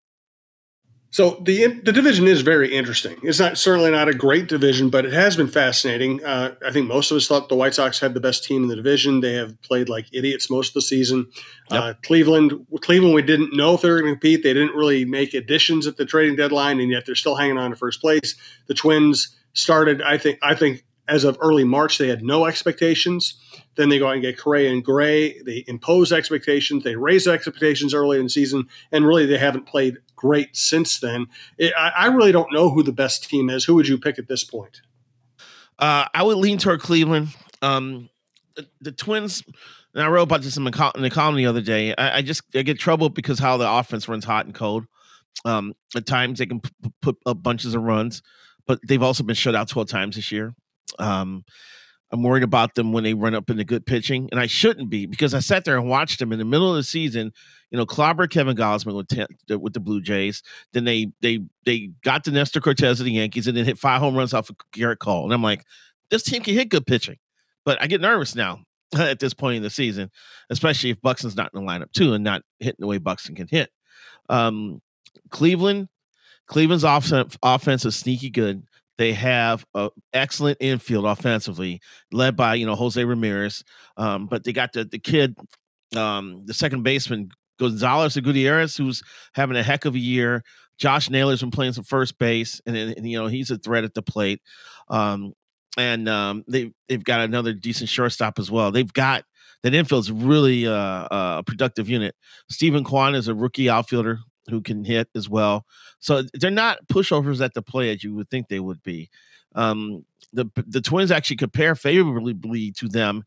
So 1.14 1.40
the 1.40 1.68
the 1.68 1.92
division 1.92 2.26
is 2.26 2.40
very 2.40 2.75
interesting. 2.75 3.16
It's 3.23 3.38
not 3.38 3.56
certainly 3.56 3.92
not 3.92 4.09
a 4.09 4.14
great 4.14 4.49
division, 4.49 4.90
but 4.90 5.04
it 5.04 5.12
has 5.12 5.37
been 5.37 5.47
fascinating. 5.47 6.25
Uh, 6.25 6.56
I 6.66 6.73
think 6.73 6.88
most 6.88 7.12
of 7.12 7.16
us 7.16 7.28
thought 7.28 7.49
the 7.49 7.54
White 7.54 7.73
Sox 7.73 8.00
had 8.00 8.14
the 8.14 8.21
best 8.21 8.42
team 8.42 8.64
in 8.64 8.68
the 8.68 8.75
division. 8.75 9.21
They 9.21 9.35
have 9.35 9.62
played 9.62 9.88
like 9.88 10.06
idiots 10.12 10.50
most 10.50 10.71
of 10.71 10.75
the 10.75 10.83
season. 10.83 11.28
Yep. 11.71 11.80
Uh, 11.80 11.94
Cleveland, 12.02 12.66
Cleveland, 12.80 13.14
we 13.14 13.23
didn't 13.23 13.54
know 13.54 13.75
if 13.75 13.83
they 13.83 13.90
were 13.90 14.00
going 14.00 14.12
to 14.12 14.16
compete. 14.16 14.42
They 14.42 14.54
didn't 14.54 14.75
really 14.75 15.04
make 15.04 15.35
additions 15.35 15.87
at 15.87 15.99
the 15.99 16.04
trading 16.04 16.35
deadline, 16.35 16.80
and 16.80 16.90
yet 16.90 17.06
they're 17.06 17.14
still 17.14 17.37
hanging 17.37 17.59
on 17.59 17.71
to 17.71 17.76
first 17.76 18.00
place. 18.00 18.35
The 18.66 18.75
Twins 18.75 19.37
started, 19.52 20.02
I 20.02 20.18
think, 20.18 20.40
I 20.42 20.56
think 20.56 20.85
as 21.06 21.23
of 21.23 21.38
early 21.40 21.62
March, 21.62 21.99
they 21.99 22.09
had 22.09 22.25
no 22.25 22.47
expectations. 22.47 23.38
Then 23.76 23.88
they 23.88 24.00
go 24.00 24.09
out 24.09 24.14
and 24.14 24.23
get 24.23 24.38
Correa 24.38 24.73
and 24.73 24.85
Gray. 24.85 25.40
They 25.42 25.64
impose 25.68 26.12
expectations. 26.12 26.83
They 26.83 26.97
raise 26.97 27.28
expectations 27.28 27.94
early 27.94 28.18
in 28.18 28.25
the 28.25 28.30
season, 28.30 28.68
and 28.90 29.06
really 29.06 29.26
they 29.26 29.38
haven't 29.38 29.66
played 29.66 29.99
great 30.25 30.57
since 30.57 31.00
then. 31.00 31.26
It, 31.59 31.75
I, 31.76 31.93
I, 31.95 32.07
really 32.07 32.33
don't 32.33 32.50
know 32.50 32.71
who 32.71 32.83
the 32.83 32.93
best 32.93 33.28
team 33.28 33.50
is. 33.50 33.62
Who 33.66 33.75
would 33.75 33.87
you 33.87 33.99
pick 33.99 34.19
at 34.19 34.26
this 34.26 34.43
point? 34.43 34.81
Uh, 35.78 36.07
I 36.14 36.23
would 36.23 36.38
lean 36.38 36.57
toward 36.57 36.81
Cleveland. 36.81 37.28
Um, 37.61 38.09
the, 38.57 38.66
the, 38.81 38.93
Twins. 38.93 39.43
And 39.93 40.02
I 40.02 40.09
wrote 40.09 40.23
about 40.23 40.40
this 40.40 40.57
in, 40.57 40.66
in 40.66 41.02
the 41.02 41.11
column 41.11 41.37
the 41.37 41.45
other 41.45 41.61
day. 41.61 41.95
I, 41.95 42.19
I, 42.19 42.23
just 42.23 42.43
I 42.54 42.62
get 42.62 42.78
troubled 42.78 43.14
because 43.14 43.38
how 43.38 43.59
the 43.59 43.71
offense 43.71 44.09
runs 44.09 44.25
hot 44.25 44.47
and 44.47 44.54
cold. 44.54 44.87
Um, 45.45 45.75
at 45.95 46.07
times 46.07 46.38
they 46.38 46.47
can 46.47 46.61
p- 46.61 46.71
put 47.02 47.19
up 47.26 47.43
bunches 47.43 47.75
of 47.75 47.83
runs, 47.83 48.23
but 48.66 48.81
they've 48.87 49.02
also 49.02 49.25
been 49.25 49.35
shut 49.35 49.54
out 49.54 49.69
twelve 49.69 49.88
times 49.88 50.16
this 50.16 50.33
year. 50.33 50.54
Um, 50.99 51.45
I'm 52.14 52.23
worried 52.23 52.44
about 52.44 52.76
them 52.76 52.92
when 52.92 53.02
they 53.02 53.12
run 53.12 53.35
up 53.35 53.50
into 53.50 53.64
good 53.64 53.87
pitching, 53.87 54.28
and 54.30 54.38
I 54.38 54.47
shouldn't 54.47 54.88
be 54.88 55.04
because 55.04 55.35
I 55.35 55.40
sat 55.40 55.64
there 55.64 55.76
and 55.76 55.88
watched 55.88 56.21
them 56.21 56.30
in 56.30 56.38
the 56.38 56.44
middle 56.44 56.71
of 56.71 56.76
the 56.76 56.85
season. 56.85 57.33
You 57.73 57.78
know, 57.78 57.85
clobber 57.85 58.28
Kevin 58.28 58.56
Gausman 58.56 58.94
with 58.94 59.09
ten, 59.09 59.26
with 59.49 59.73
the 59.73 59.80
Blue 59.80 60.00
Jays. 60.00 60.40
Then 60.73 60.85
they 60.85 61.09
they 61.23 61.40
they 61.64 61.90
got 62.04 62.23
to 62.25 62.30
Nestor 62.30 62.61
Cortes 62.61 63.00
of 63.00 63.04
the 63.04 63.11
Yankees, 63.11 63.49
and 63.49 63.56
then 63.56 63.64
hit 63.64 63.78
five 63.78 64.00
home 64.00 64.14
runs 64.14 64.33
off 64.33 64.49
of 64.49 64.54
Gerrit 64.73 65.00
Cole. 65.00 65.25
And 65.25 65.35
I'm 65.35 65.42
like, 65.42 65.64
this 66.09 66.23
team 66.23 66.40
can 66.40 66.54
hit 66.54 66.68
good 66.68 66.87
pitching, 66.87 67.16
but 67.64 67.83
I 67.83 67.88
get 67.88 68.00
nervous 68.00 68.37
now 68.37 68.61
at 68.97 69.18
this 69.18 69.35
point 69.35 69.56
in 69.56 69.64
the 69.64 69.71
season, 69.71 70.12
especially 70.50 70.90
if 70.90 71.02
Buxton's 71.02 71.35
not 71.35 71.50
in 71.52 71.64
the 71.64 71.68
lineup 71.68 71.90
too, 71.90 72.12
and 72.12 72.22
not 72.22 72.42
hitting 72.61 72.77
the 72.79 72.87
way 72.87 72.98
Buxton 72.98 73.35
can 73.35 73.48
hit. 73.48 73.70
Um, 74.29 74.81
Cleveland, 75.31 75.88
Cleveland's 76.46 76.85
offense 76.85 77.37
offense 77.42 77.85
is 77.85 77.96
sneaky 77.96 78.31
good. 78.31 78.62
They 78.96 79.12
have 79.12 79.64
an 79.74 79.90
excellent 80.12 80.59
infield 80.61 81.04
offensively, 81.04 81.80
led 82.12 82.37
by 82.37 82.54
you 82.54 82.66
know 82.66 82.74
Jose 82.76 83.02
Ramirez. 83.02 83.64
Um, 83.96 84.26
but 84.26 84.44
they 84.44 84.52
got 84.52 84.72
the 84.72 84.85
the 84.85 84.98
kid, 84.98 85.37
um, 85.96 86.42
the 86.46 86.54
second 86.54 86.83
baseman 86.83 87.30
Gonzalez 87.59 88.16
Gutierrez, 88.16 88.76
who's 88.76 89.02
having 89.35 89.57
a 89.57 89.62
heck 89.62 89.85
of 89.85 89.94
a 89.94 89.98
year. 89.98 90.42
Josh 90.76 91.09
Naylor's 91.09 91.40
been 91.40 91.50
playing 91.50 91.72
some 91.72 91.85
first 91.85 92.18
base, 92.18 92.61
and, 92.66 92.76
and 92.76 93.09
you 93.09 93.18
know 93.18 93.26
he's 93.26 93.50
a 93.50 93.59
threat 93.59 93.85
at 93.85 93.94
the 93.94 94.02
plate. 94.02 94.40
Um, 94.88 95.33
and 95.76 96.09
um, 96.09 96.44
they 96.48 96.72
they've 96.88 97.04
got 97.04 97.20
another 97.20 97.52
decent 97.52 97.88
shortstop 97.88 98.38
as 98.38 98.50
well. 98.50 98.70
They've 98.70 98.92
got 98.92 99.24
that 99.62 99.74
infield's 99.74 100.11
really 100.11 100.66
uh, 100.66 101.09
a 101.11 101.42
productive 101.44 101.88
unit. 101.88 102.14
Steven 102.50 102.85
Kwan 102.85 103.14
is 103.14 103.28
a 103.28 103.35
rookie 103.35 103.70
outfielder 103.70 104.18
who 104.48 104.61
can 104.61 104.85
hit 104.85 105.09
as 105.14 105.28
well. 105.28 105.66
So 106.00 106.22
they're 106.35 106.50
not 106.50 106.87
pushovers 106.88 107.44
at 107.44 107.54
the 107.54 107.62
play 107.62 107.90
as 107.92 108.04
you 108.04 108.14
would 108.14 108.30
think 108.30 108.48
they 108.48 108.61
would 108.61 108.83
be. 108.83 109.11
Um, 109.54 110.04
the 110.33 110.46
the 110.66 110.80
Twins 110.80 111.11
actually 111.11 111.37
compare 111.37 111.74
favorably 111.74 112.72
to 112.72 112.88
them 112.88 113.24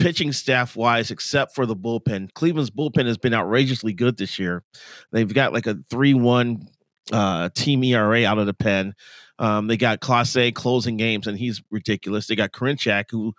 pitching 0.00 0.32
staff 0.32 0.74
wise, 0.74 1.10
except 1.10 1.54
for 1.54 1.66
the 1.66 1.76
bullpen. 1.76 2.32
Cleveland's 2.32 2.70
bullpen 2.70 3.06
has 3.06 3.18
been 3.18 3.34
outrageously 3.34 3.92
good 3.92 4.16
this 4.16 4.38
year. 4.38 4.64
They've 5.12 5.32
got 5.32 5.52
like 5.52 5.66
a 5.66 5.78
3 5.90 6.14
1 6.14 6.68
uh, 7.12 7.50
team 7.54 7.84
ERA 7.84 8.26
out 8.26 8.38
of 8.38 8.46
the 8.46 8.54
pen. 8.54 8.94
Um, 9.38 9.68
they 9.68 9.76
got 9.76 10.00
Clase 10.00 10.54
closing 10.54 10.96
games, 10.96 11.26
and 11.26 11.38
he's 11.38 11.62
ridiculous. 11.70 12.26
They 12.26 12.36
got 12.36 12.52
Karinchak, 12.52 13.04
who, 13.10 13.34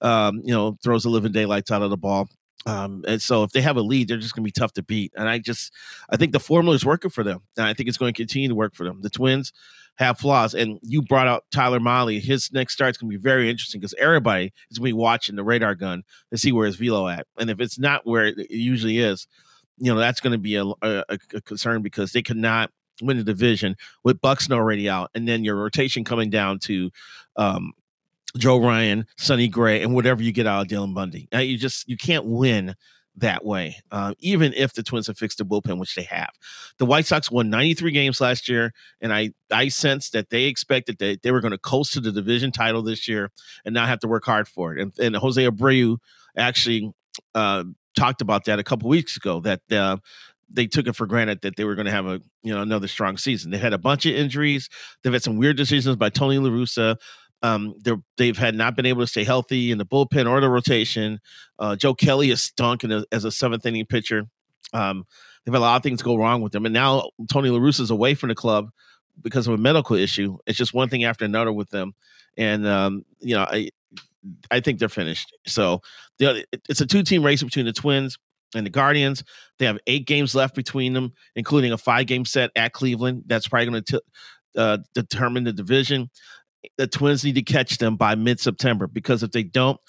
um, 0.00 0.40
you 0.44 0.52
know, 0.52 0.78
throws 0.82 1.02
the 1.02 1.10
living 1.10 1.32
daylights 1.32 1.70
out 1.70 1.82
of 1.82 1.90
the 1.90 1.96
ball. 1.96 2.28
Um, 2.64 3.04
and 3.08 3.20
so 3.20 3.42
if 3.42 3.50
they 3.50 3.60
have 3.60 3.76
a 3.76 3.82
lead, 3.82 4.08
they're 4.08 4.18
just 4.18 4.34
going 4.34 4.44
to 4.44 4.46
be 4.46 4.52
tough 4.52 4.72
to 4.74 4.82
beat. 4.82 5.12
And 5.16 5.28
I 5.28 5.38
just, 5.38 5.72
I 6.10 6.16
think 6.16 6.32
the 6.32 6.40
formula 6.40 6.76
is 6.76 6.84
working 6.84 7.10
for 7.10 7.24
them. 7.24 7.40
And 7.56 7.66
I 7.66 7.74
think 7.74 7.88
it's 7.88 7.98
going 7.98 8.12
to 8.12 8.16
continue 8.16 8.48
to 8.48 8.54
work 8.54 8.74
for 8.74 8.84
them. 8.84 9.02
The 9.02 9.10
Twins 9.10 9.52
have 9.96 10.18
flaws. 10.18 10.54
And 10.54 10.78
you 10.82 11.02
brought 11.02 11.26
out 11.26 11.44
Tyler 11.50 11.80
Mahle. 11.80 12.20
His 12.20 12.52
next 12.52 12.74
start's 12.74 12.98
going 12.98 13.10
to 13.10 13.18
be 13.18 13.22
very 13.22 13.50
interesting 13.50 13.80
because 13.80 13.94
everybody 13.98 14.52
is 14.70 14.78
going 14.78 14.90
to 14.90 14.94
be 14.94 15.00
watching 15.00 15.36
the 15.36 15.44
radar 15.44 15.74
gun 15.74 16.04
to 16.30 16.38
see 16.38 16.52
where 16.52 16.66
his 16.66 16.76
velo 16.76 17.08
at. 17.08 17.26
And 17.36 17.50
if 17.50 17.60
it's 17.60 17.78
not 17.78 18.06
where 18.06 18.26
it 18.26 18.50
usually 18.50 18.98
is, 18.98 19.26
you 19.78 19.92
know, 19.92 19.98
that's 19.98 20.20
going 20.20 20.32
to 20.32 20.38
be 20.38 20.54
a, 20.54 20.64
a, 20.64 21.04
a 21.08 21.40
concern 21.40 21.82
because 21.82 22.12
they 22.12 22.22
cannot 22.22 22.70
win 23.00 23.16
the 23.16 23.24
division 23.24 23.76
with 24.04 24.20
Buxton 24.20 24.54
already 24.54 24.88
out. 24.88 25.10
And 25.14 25.26
then 25.26 25.42
your 25.42 25.56
rotation 25.56 26.04
coming 26.04 26.30
down 26.30 26.60
to, 26.60 26.90
um, 27.36 27.72
Joe 28.36 28.58
Ryan, 28.58 29.06
Sonny 29.18 29.48
Gray, 29.48 29.82
and 29.82 29.94
whatever 29.94 30.22
you 30.22 30.32
get 30.32 30.46
out 30.46 30.62
of 30.62 30.68
Dylan 30.68 30.94
Bundy. 30.94 31.28
Uh, 31.34 31.38
you 31.38 31.58
just 31.58 31.88
you 31.88 31.96
can't 31.96 32.24
win 32.24 32.74
that 33.16 33.44
way, 33.44 33.76
uh, 33.90 34.14
even 34.20 34.54
if 34.54 34.72
the 34.72 34.82
Twins 34.82 35.06
have 35.06 35.18
fixed 35.18 35.38
the 35.38 35.44
bullpen, 35.44 35.78
which 35.78 35.94
they 35.94 36.04
have. 36.04 36.30
The 36.78 36.86
White 36.86 37.06
Sox 37.06 37.30
won 37.30 37.50
93 37.50 37.90
games 37.90 38.20
last 38.20 38.48
year, 38.48 38.72
and 39.00 39.12
I 39.12 39.30
I 39.50 39.68
sense 39.68 40.10
that 40.10 40.30
they 40.30 40.44
expected 40.44 40.98
that 40.98 41.22
they 41.22 41.30
were 41.30 41.40
going 41.40 41.52
to 41.52 41.58
coast 41.58 41.92
to 41.94 42.00
the 42.00 42.12
division 42.12 42.52
title 42.52 42.82
this 42.82 43.06
year 43.06 43.30
and 43.64 43.74
not 43.74 43.88
have 43.88 44.00
to 44.00 44.08
work 44.08 44.24
hard 44.24 44.48
for 44.48 44.74
it. 44.74 44.80
And, 44.80 44.98
and 44.98 45.16
Jose 45.16 45.42
Abreu 45.46 45.98
actually 46.36 46.92
uh, 47.34 47.64
talked 47.96 48.22
about 48.22 48.46
that 48.46 48.58
a 48.58 48.64
couple 48.64 48.88
weeks 48.88 49.16
ago 49.16 49.40
that. 49.40 49.60
Uh, 49.70 49.98
they 50.54 50.66
took 50.66 50.86
it 50.86 50.94
for 50.94 51.06
granted 51.06 51.40
that 51.40 51.56
they 51.56 51.64
were 51.64 51.74
going 51.74 51.86
to 51.86 51.90
have 51.90 52.04
a 52.04 52.20
you 52.42 52.54
know 52.54 52.60
another 52.60 52.86
strong 52.86 53.16
season. 53.16 53.50
They 53.50 53.56
had 53.56 53.72
a 53.72 53.78
bunch 53.78 54.04
of 54.04 54.14
injuries. 54.14 54.68
They've 55.02 55.12
had 55.12 55.22
some 55.22 55.38
weird 55.38 55.56
decisions 55.56 55.96
by 55.96 56.10
Tony 56.10 56.36
La 56.36 56.50
Russa. 56.50 56.96
Um, 57.42 57.74
they've 58.16 58.38
had 58.38 58.54
not 58.54 58.76
been 58.76 58.86
able 58.86 59.02
to 59.02 59.06
stay 59.06 59.24
healthy 59.24 59.72
in 59.72 59.78
the 59.78 59.86
bullpen 59.86 60.30
or 60.30 60.40
the 60.40 60.48
rotation. 60.48 61.20
Uh, 61.58 61.74
Joe 61.74 61.94
Kelly 61.94 62.28
has 62.28 62.42
stunk 62.42 62.84
a, 62.84 63.04
as 63.10 63.24
a 63.24 63.32
seventh 63.32 63.66
inning 63.66 63.86
pitcher. 63.86 64.24
Um, 64.72 65.04
they've 65.44 65.52
had 65.52 65.58
a 65.58 65.60
lot 65.60 65.76
of 65.76 65.82
things 65.82 66.02
go 66.02 66.16
wrong 66.16 66.40
with 66.40 66.52
them, 66.52 66.66
and 66.66 66.72
now 66.72 67.10
Tony 67.30 67.50
La 67.50 67.58
Russa 67.58 67.80
is 67.80 67.90
away 67.90 68.14
from 68.14 68.28
the 68.28 68.34
club 68.34 68.70
because 69.20 69.46
of 69.46 69.54
a 69.54 69.58
medical 69.58 69.96
issue. 69.96 70.38
It's 70.46 70.56
just 70.56 70.72
one 70.72 70.88
thing 70.88 71.04
after 71.04 71.24
another 71.24 71.52
with 71.52 71.70
them, 71.70 71.94
and 72.36 72.66
um, 72.66 73.04
you 73.20 73.34
know, 73.34 73.42
I 73.42 73.70
I 74.50 74.60
think 74.60 74.78
they're 74.78 74.88
finished. 74.88 75.36
So 75.46 75.82
it's 76.20 76.80
a 76.80 76.86
two 76.86 77.02
team 77.02 77.24
race 77.24 77.42
between 77.42 77.66
the 77.66 77.72
Twins 77.72 78.18
and 78.54 78.64
the 78.64 78.70
Guardians. 78.70 79.24
They 79.58 79.66
have 79.66 79.78
eight 79.86 80.06
games 80.06 80.34
left 80.34 80.54
between 80.54 80.92
them, 80.92 81.12
including 81.34 81.72
a 81.72 81.78
five 81.78 82.06
game 82.06 82.24
set 82.24 82.50
at 82.54 82.72
Cleveland. 82.72 83.24
That's 83.26 83.48
probably 83.48 83.66
going 83.66 83.84
to 83.84 84.02
uh, 84.56 84.78
determine 84.94 85.44
the 85.44 85.52
division 85.52 86.10
the 86.76 86.86
Twins 86.86 87.24
need 87.24 87.34
to 87.34 87.42
catch 87.42 87.78
them 87.78 87.96
by 87.96 88.14
mid 88.14 88.40
September 88.40 88.86
because 88.86 89.22
if 89.22 89.32
they 89.32 89.42
don't, 89.42 89.80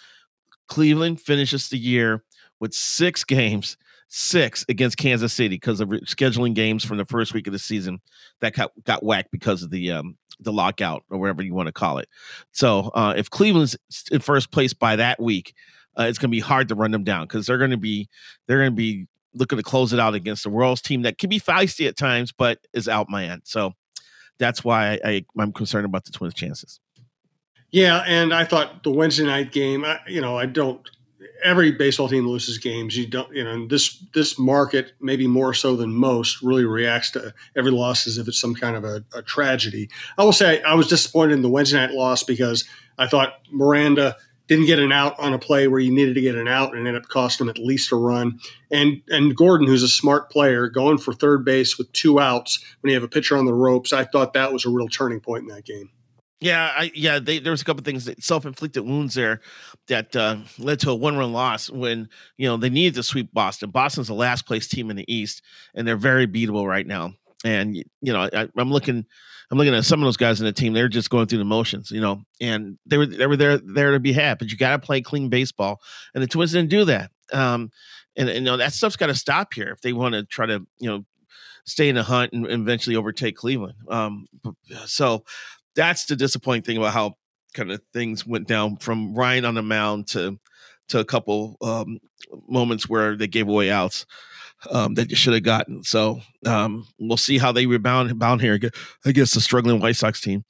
Cleveland 0.68 1.22
finishes 1.22 1.70
the 1.70 1.78
year 1.78 2.24
with 2.60 2.74
six 2.74 3.24
games, 3.24 3.78
six 4.08 4.66
against 4.70 4.98
Kansas 4.98 5.34
City 5.34 5.56
because 5.56 5.80
of 5.80 5.90
scheduling 5.90 6.54
games 6.54 6.84
from 6.84 6.98
the 6.98 7.06
first 7.06 7.34
week 7.34 7.48
of 7.48 7.54
the 7.54 7.60
season 7.60 8.02
that 8.42 8.54
got, 8.54 8.72
got 8.84 9.04
whacked 9.04 9.32
because 9.32 9.64
of 9.64 9.70
the 9.70 9.92
um, 9.92 10.18
the 10.40 10.54
lockout 10.54 11.04
or 11.10 11.20
whatever 11.20 11.42
you 11.42 11.54
want 11.54 11.68
to 11.68 11.74
call 11.74 11.98
it. 11.98 12.08
So 12.52 12.92
uh, 12.94 13.14
if 13.16 13.30
Cleveland's 13.30 13.78
in 14.12 14.20
first 14.20 14.52
place 14.52 14.74
by 14.74 14.96
that 14.96 15.22
week, 15.22 15.54
uh, 15.98 16.04
it's 16.04 16.18
going 16.18 16.30
to 16.30 16.36
be 16.36 16.40
hard 16.40 16.70
to 16.70 16.76
run 16.76 16.92
them 16.92 17.04
down 17.04 17.26
because 17.26 17.46
they're 17.46 17.58
going 17.58 17.72
to 17.72 17.78
be 17.78 18.10
they're 18.48 18.60
going 18.60 18.72
to 18.72 18.76
be 18.76 19.08
looking 19.36 19.58
to 19.58 19.64
close 19.64 19.94
it 19.94 20.00
out 20.00 20.14
against 20.14 20.44
the 20.44 20.50
world's 20.50 20.82
team 20.82 21.02
that 21.04 21.18
can 21.18 21.30
be 21.30 21.40
feisty 21.40 21.88
at 21.88 21.98
times, 21.98 22.32
but 22.32 22.60
is 22.74 22.88
out 22.88 23.10
my 23.10 23.26
end. 23.26 23.42
So 23.46 23.74
that's 24.44 24.64
why 24.64 25.00
I, 25.06 25.26
I, 25.38 25.42
am 25.42 25.54
concerned 25.54 25.86
about 25.86 26.04
the 26.04 26.12
Twins' 26.12 26.34
chances. 26.34 26.82
Yeah, 27.72 28.04
and 28.06 28.34
I 28.34 28.44
thought 28.44 28.84
the 28.84 28.92
Wednesday 28.92 29.24
night 29.24 29.54
game, 29.54 29.86
I, 29.86 30.00
you 30.06 30.20
know, 30.20 30.38
I 30.38 30.46
don't. 30.46 30.82
Every 31.44 31.72
baseball 31.72 32.10
team 32.10 32.28
loses 32.28 32.58
games. 32.58 32.98
You 32.98 33.08
don't, 33.08 33.34
you 33.34 33.44
know, 33.44 33.68
this 33.68 34.06
this 34.14 34.38
market 34.38 34.94
maybe 35.00 35.28
more 35.28 35.54
so 35.54 35.76
than 35.78 35.94
most 35.94 36.42
really 36.42 36.66
reacts 36.66 37.12
to 37.12 37.34
every 37.56 37.72
loss 37.72 38.06
as 38.06 38.18
if 38.18 38.28
it's 38.28 38.40
some 38.40 38.54
kind 38.54 38.76
of 38.76 38.84
a, 38.84 39.04
a 39.16 39.22
tragedy. 39.22 39.90
I 40.18 40.24
will 40.24 40.34
say 40.34 40.62
I 40.64 40.76
was 40.76 40.88
disappointed 40.88 41.34
in 41.34 41.42
the 41.42 41.50
Wednesday 41.50 41.78
night 41.78 41.92
loss 41.92 42.24
because 42.24 42.66
I 42.98 43.08
thought 43.08 43.40
Miranda 43.50 44.18
didn't 44.48 44.66
get 44.66 44.80
an 44.80 44.92
out 44.92 45.18
on 45.20 45.34
a 45.34 45.40
play 45.40 45.68
where 45.68 45.80
you 45.80 45.94
needed 45.94 46.16
to 46.16 46.22
get 46.22 46.36
an 46.36 46.48
out 46.48 46.76
and 46.76 46.80
ended 46.88 47.02
up 47.02 47.10
costing 47.10 47.46
him 47.46 47.50
at 47.50 47.58
least 47.58 47.92
a 47.92 47.96
run. 47.96 48.40
And 48.72 49.02
and 49.10 49.36
Gordon, 49.36 49.68
who's 49.68 49.84
a 49.84 49.88
smart 49.88 50.30
player, 50.30 50.68
going 50.68 50.98
for 50.98 51.14
third 51.14 51.46
base 51.46 51.78
with 51.78 51.92
two 51.94 52.20
outs 52.20 52.64
when 52.82 52.90
you 52.90 52.96
have 52.96 53.04
a 53.04 53.08
pitcher 53.08 53.38
on 53.38 53.46
the 53.46 53.54
ropes, 53.54 53.94
I 53.94 54.04
thought 54.04 54.34
that 54.34 54.54
was 54.54 54.66
a 54.66 54.70
real 54.70 54.88
turning 54.88 55.20
point 55.20 55.44
in 55.44 55.56
that 55.56 55.66
game. 55.66 55.90
Yeah, 56.42 56.74
I, 56.76 56.92
yeah. 56.94 57.20
They, 57.20 57.40
there 57.40 57.52
was 57.52 57.62
a 57.62 57.66
couple 57.66 57.84
things, 57.84 58.10
self-inflicted 58.20 58.84
wounds 58.84 59.14
there, 59.14 59.40
that 59.88 60.14
uh, 60.14 60.40
led 60.60 60.82
to 60.82 60.90
a 60.90 60.96
one-run 60.96 61.32
loss 61.32 61.70
when 61.70 62.10
you 62.36 62.50
know 62.50 62.58
they 62.58 62.70
needed 62.70 62.96
to 62.96 63.04
sweep 63.04 63.34
Boston. 63.34 63.70
Boston's 63.70 64.08
the 64.08 64.14
last 64.14 64.46
place 64.46 64.68
team 64.68 64.90
in 64.90 64.98
the 64.98 65.06
East, 65.08 65.42
and 65.74 65.88
they're 65.88 65.96
very 65.96 66.28
beatable 66.28 66.68
right 66.68 66.86
now. 66.86 67.14
And 67.46 67.78
you 67.78 68.12
know, 68.12 68.30
I, 68.34 68.50
I'm 68.58 68.72
looking 68.72 69.06
I'm 69.52 69.58
looking 69.58 69.74
at 69.74 69.86
some 69.86 70.02
of 70.02 70.06
those 70.06 70.18
guys 70.18 70.40
in 70.40 70.46
the 70.46 70.52
team. 70.52 70.74
They're 70.74 70.90
just 70.90 71.10
going 71.10 71.28
through 71.28 71.40
the 71.40 71.46
motions, 71.46 71.92
you 71.92 72.02
know, 72.02 72.22
and 72.42 72.78
they 72.86 72.98
were 72.98 73.06
they 73.06 73.28
were 73.28 73.38
there 73.38 73.58
there 73.58 73.92
to 73.92 74.00
be 74.00 74.14
had. 74.14 74.40
But 74.40 74.52
you 74.52 74.58
got 74.58 74.72
to 74.72 74.80
play 74.80 75.02
clean 75.02 75.30
baseball, 75.30 75.82
and 76.14 76.24
the 76.24 76.28
Twins 76.28 76.52
didn't 76.52 76.70
do 76.70 76.86
that. 76.86 77.12
Um, 77.32 77.72
and, 78.16 78.30
and 78.30 78.40
you 78.40 78.52
know 78.52 78.58
that 78.58 78.74
stuff's 78.74 78.96
got 78.96 79.08
to 79.08 79.16
stop 79.16 79.54
here 79.54 79.70
if 79.70 79.82
they 79.82 79.94
want 79.94 80.14
to 80.14 80.24
try 80.24 80.46
to 80.46 80.66
you 80.80 80.90
know 80.90 81.06
stay 81.66 81.90
in 81.90 81.96
the 81.96 82.04
hunt 82.04 82.34
and 82.34 82.46
eventually 82.50 82.96
overtake 82.96 83.36
Cleveland. 83.36 83.76
Um, 83.88 84.28
so 84.86 85.24
that's 85.76 86.06
the 86.06 86.16
disappointing 86.16 86.64
thing 86.64 86.78
about 86.78 86.94
how 86.94 87.16
kind 87.54 87.72
of 87.72 87.82
things 87.94 88.26
went 88.26 88.48
down 88.48 88.78
from 88.78 89.14
Ryan 89.14 89.46
on 89.46 89.56
the 89.56 89.62
mound 89.62 90.08
to 90.10 90.40
to 90.90 91.00
a 91.00 91.06
couple 91.06 91.58
um, 91.62 92.00
moments 92.48 92.90
where 92.90 93.16
they 93.16 93.28
gave 93.28 93.48
away 93.48 93.72
outs 93.72 94.06
um, 94.72 94.96
that 94.96 95.10
you 95.10 95.16
should 95.16 95.34
have 95.34 95.44
gotten. 95.44 95.84
So 95.84 96.22
um, 96.46 96.88
we'll 97.00 97.18
see 97.18 97.38
how 97.38 97.52
they 97.52 97.66
rebound 97.66 98.18
bound 98.20 98.42
here 98.42 98.60
against 99.06 99.34
the 99.34 99.42
struggling 99.42 99.80
White 99.80 99.96
Sox 99.96 100.22
team. 100.22 100.44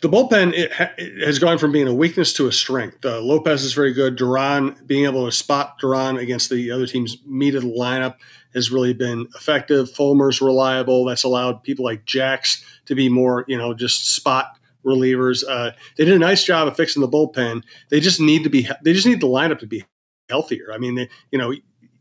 The 0.00 0.08
bullpen 0.08 0.52
it, 0.52 0.72
ha- 0.72 0.92
it 0.98 1.24
has 1.24 1.38
gone 1.38 1.58
from 1.58 1.70
being 1.70 1.86
a 1.86 1.94
weakness 1.94 2.32
to 2.34 2.48
a 2.48 2.52
strength. 2.52 3.04
Uh, 3.04 3.20
Lopez 3.20 3.62
is 3.62 3.72
very 3.72 3.92
good. 3.92 4.16
Duran 4.16 4.76
being 4.84 5.04
able 5.04 5.26
to 5.26 5.32
spot 5.32 5.78
Duran 5.78 6.16
against 6.16 6.50
the 6.50 6.70
other 6.72 6.86
team's 6.86 7.18
meat 7.24 7.54
of 7.54 7.62
the 7.62 7.68
lineup 7.68 8.16
has 8.54 8.70
really 8.70 8.92
been 8.92 9.28
effective. 9.36 9.90
Fulmer's 9.90 10.42
reliable. 10.42 11.04
That's 11.04 11.22
allowed 11.24 11.62
people 11.62 11.84
like 11.84 12.04
Jax 12.04 12.64
to 12.86 12.94
be 12.94 13.08
more, 13.08 13.44
you 13.46 13.56
know, 13.56 13.74
just 13.74 14.14
spot 14.14 14.58
relievers. 14.84 15.44
Uh, 15.48 15.70
they 15.96 16.04
did 16.04 16.14
a 16.14 16.18
nice 16.18 16.44
job 16.44 16.68
of 16.68 16.76
fixing 16.76 17.00
the 17.00 17.08
bullpen. 17.08 17.62
They 17.88 18.00
just 18.00 18.20
need 18.20 18.42
to 18.44 18.50
be. 18.50 18.68
They 18.82 18.92
just 18.92 19.06
need 19.06 19.20
the 19.20 19.28
lineup 19.28 19.60
to 19.60 19.66
be 19.66 19.84
healthier. 20.28 20.72
I 20.72 20.78
mean, 20.78 20.96
they, 20.96 21.08
you 21.30 21.38
know, 21.38 21.54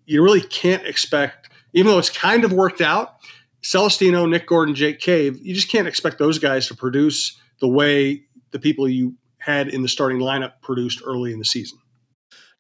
you 0.06 0.24
really 0.24 0.42
can't 0.42 0.86
expect, 0.86 1.50
even 1.74 1.92
though 1.92 2.00
it's 2.00 2.10
kind 2.10 2.44
of 2.44 2.54
worked 2.54 2.82
out, 2.82 3.16
Celestino, 3.64 4.30
Nick 4.30 4.48
Gordon, 4.48 4.76
Jake 4.76 5.00
Cave, 5.00 5.38
you 5.42 5.54
just 5.54 5.70
can't 5.70 5.88
expect 5.88 6.18
those 6.18 6.40
guys 6.40 6.68
to 6.68 6.76
produce 6.76 7.40
the 7.60 7.68
way 7.68 8.24
the 8.52 8.60
people 8.60 8.88
you 8.88 9.16
had 9.38 9.68
in 9.68 9.82
the 9.82 9.88
starting 9.88 10.20
lineup 10.20 10.54
produced 10.62 11.02
early 11.06 11.32
in 11.32 11.40
the 11.40 11.46
season. 11.46 11.78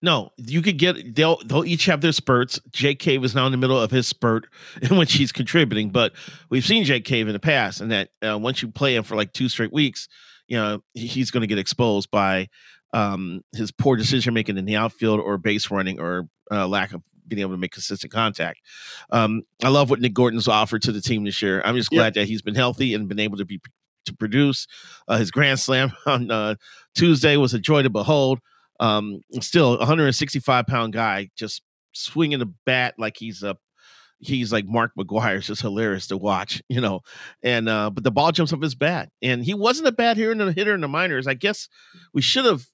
No, 0.04 0.32
you 0.38 0.64
could 0.64 0.80
get 0.80 1.16
they'll 1.16 1.38
they'll 1.46 1.66
each 1.66 1.86
have 1.86 2.02
their 2.02 2.12
spurts. 2.12 2.60
Jake 2.72 2.98
Cave 2.98 3.24
is 3.24 3.36
now 3.36 3.46
in 3.46 3.52
the 3.52 3.58
middle 3.58 3.80
of 3.80 3.92
his 3.92 4.08
spurt 4.08 4.48
in 4.82 4.98
which 4.98 5.14
he's 5.14 5.32
contributing, 5.32 5.92
but 5.92 6.14
we've 6.50 6.66
seen 6.66 6.84
Jake 6.84 7.06
Cave 7.06 7.28
in 7.28 7.34
the 7.34 7.40
past, 7.40 7.82
and 7.82 7.92
that 7.92 8.10
uh, 8.28 8.38
once 8.38 8.62
you 8.62 8.70
play 8.70 8.96
him 8.96 9.04
for 9.04 9.16
like 9.16 9.32
two 9.34 9.48
straight 9.48 9.72
weeks, 9.72 10.08
you 10.48 10.58
know 10.58 10.84
he's 10.94 11.30
going 11.30 11.42
to 11.42 11.48
get 11.48 11.60
exposed 11.60 12.10
by 12.10 12.48
um, 12.94 13.42
his 13.56 13.72
poor 13.72 13.96
decision 13.96 14.34
making 14.34 14.58
in 14.58 14.66
the 14.66 14.76
outfield 14.76 15.20
or 15.20 15.38
base 15.38 15.70
running 15.70 16.00
or 16.00 16.28
uh, 16.52 16.68
lack 16.68 16.94
of 16.94 17.02
being 17.32 17.42
able 17.42 17.54
to 17.54 17.58
make 17.58 17.72
consistent 17.72 18.12
contact. 18.12 18.62
Um, 19.10 19.44
I 19.64 19.70
love 19.70 19.90
what 19.90 20.02
Nick 20.02 20.14
Gordon's 20.14 20.48
offered 20.48 20.82
to 20.84 20.92
the 20.92 21.02
team 21.02 21.24
this 21.24 21.42
year. 21.42 21.62
I'm 21.64 21.76
just 21.76 21.90
glad 21.90 22.14
that 22.16 22.26
he's 22.28 22.42
been 22.42 22.56
healthy 22.56 22.94
and 22.94 23.08
been 23.08 23.20
able 23.20 23.38
to 23.38 23.46
be 23.46 23.60
to 24.06 24.14
produce. 24.16 24.68
Uh, 25.08 25.18
his 25.18 25.32
grand 25.32 25.60
slam 25.60 25.92
on 26.06 26.30
uh, 26.30 26.56
Tuesday 26.96 27.38
was 27.38 27.54
a 27.54 27.60
joy 27.60 27.82
to 27.84 27.90
behold. 27.90 28.40
Um, 28.80 29.22
still, 29.40 29.78
165 29.78 30.68
pound 30.68 30.94
guy 30.94 31.30
just 31.36 31.62
swinging 31.94 32.40
the 32.40 32.52
bat 32.66 32.96
like 32.98 33.18
he's 33.18 33.44
a 33.44 33.56
he's 34.20 34.52
like 34.52 34.66
Mark 34.66 34.92
McGwire. 34.98 35.38
It's 35.38 35.48
just 35.48 35.62
hilarious 35.62 36.08
to 36.08 36.18
watch, 36.18 36.62
you 36.70 36.82
know. 36.82 37.02
And 37.44 37.70
uh, 37.70 37.90
but 37.90 38.04
the 38.04 38.12
ball 38.12 38.32
jumps 38.32 38.54
off 38.54 38.62
his 38.62 38.76
bat, 38.76 39.10
and 39.22 39.44
he 39.44 39.54
wasn't 39.54 39.88
a 39.88 39.92
bad 39.92 40.18
hitter 40.18 40.32
in 40.32 40.38
the 40.40 40.52
hitter 40.52 40.74
in 40.74 40.82
the 40.82 40.88
minors. 40.88 41.28
I 41.28 41.34
guess 41.34 41.70
we 42.14 42.22
should 42.22 42.46
have 42.46 42.66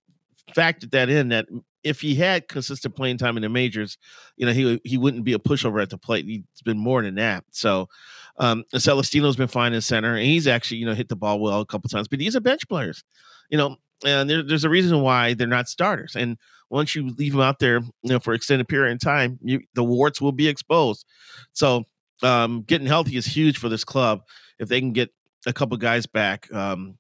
factored 0.56 0.92
that 0.92 1.10
in 1.10 1.30
that 1.30 1.48
if 1.88 2.02
he 2.02 2.16
had 2.16 2.48
consistent 2.48 2.96
playing 2.96 3.18
time 3.18 3.38
in 3.38 3.44
the 3.44 3.50
majors, 3.50 3.98
you 4.36 4.46
know, 4.46 4.52
he 4.52 4.80
he 4.84 4.98
wouldn't 4.98 5.24
be 5.24 5.34
a 5.34 5.40
pushover 5.40 5.82
at 5.82 5.90
the 5.90 5.98
plate. 5.98 6.26
He's 6.26 6.44
been 6.64 6.78
more 6.78 7.02
than 7.02 7.16
that. 7.16 7.44
So 7.52 7.88
um 8.38 8.64
Celestino's 8.74 9.36
been 9.36 9.48
fine 9.48 9.74
in 9.74 9.82
center, 9.82 10.16
and 10.16 10.26
he's 10.26 10.48
actually, 10.48 10.78
you 10.78 10.86
know, 10.86 10.94
hit 10.94 11.10
the 11.10 11.16
ball 11.16 11.40
well 11.40 11.62
a 11.62 11.66
couple 11.66 11.90
times, 11.90 12.08
but 12.08 12.20
these 12.20 12.36
are 12.36 12.40
bench 12.42 12.68
players, 12.68 13.04
you 13.50 13.58
know, 13.58 13.78
and 14.06 14.30
there, 14.30 14.44
there's 14.44 14.66
a 14.66 14.70
reason 14.70 15.02
why 15.02 15.34
they're 15.34 15.48
not 15.48 15.70
starters. 15.70 16.16
And 16.16 16.38
once 16.70 16.96
you 16.96 17.10
leave 17.10 17.32
them 17.32 17.42
out 17.42 17.60
there, 17.60 17.80
you 17.80 18.10
know, 18.10 18.20
for 18.20 18.34
extended 18.34 18.68
period 18.68 18.94
of 18.94 19.00
time, 19.00 19.40
you, 19.42 19.62
the 19.74 19.84
warts 19.84 20.22
will 20.22 20.34
be 20.34 20.48
exposed. 20.48 21.06
So 21.54 21.86
um 22.24 22.64
getting 22.64 22.88
healthy 22.88 23.18
is 23.18 23.26
huge 23.26 23.58
for 23.58 23.70
this 23.70 23.84
club. 23.84 24.22
If 24.60 24.70
they 24.70 24.80
can 24.80 24.92
get 24.92 25.10
a 25.46 25.54
couple 25.54 25.78
guys 25.78 26.06
back, 26.06 26.52
um, 26.54 26.98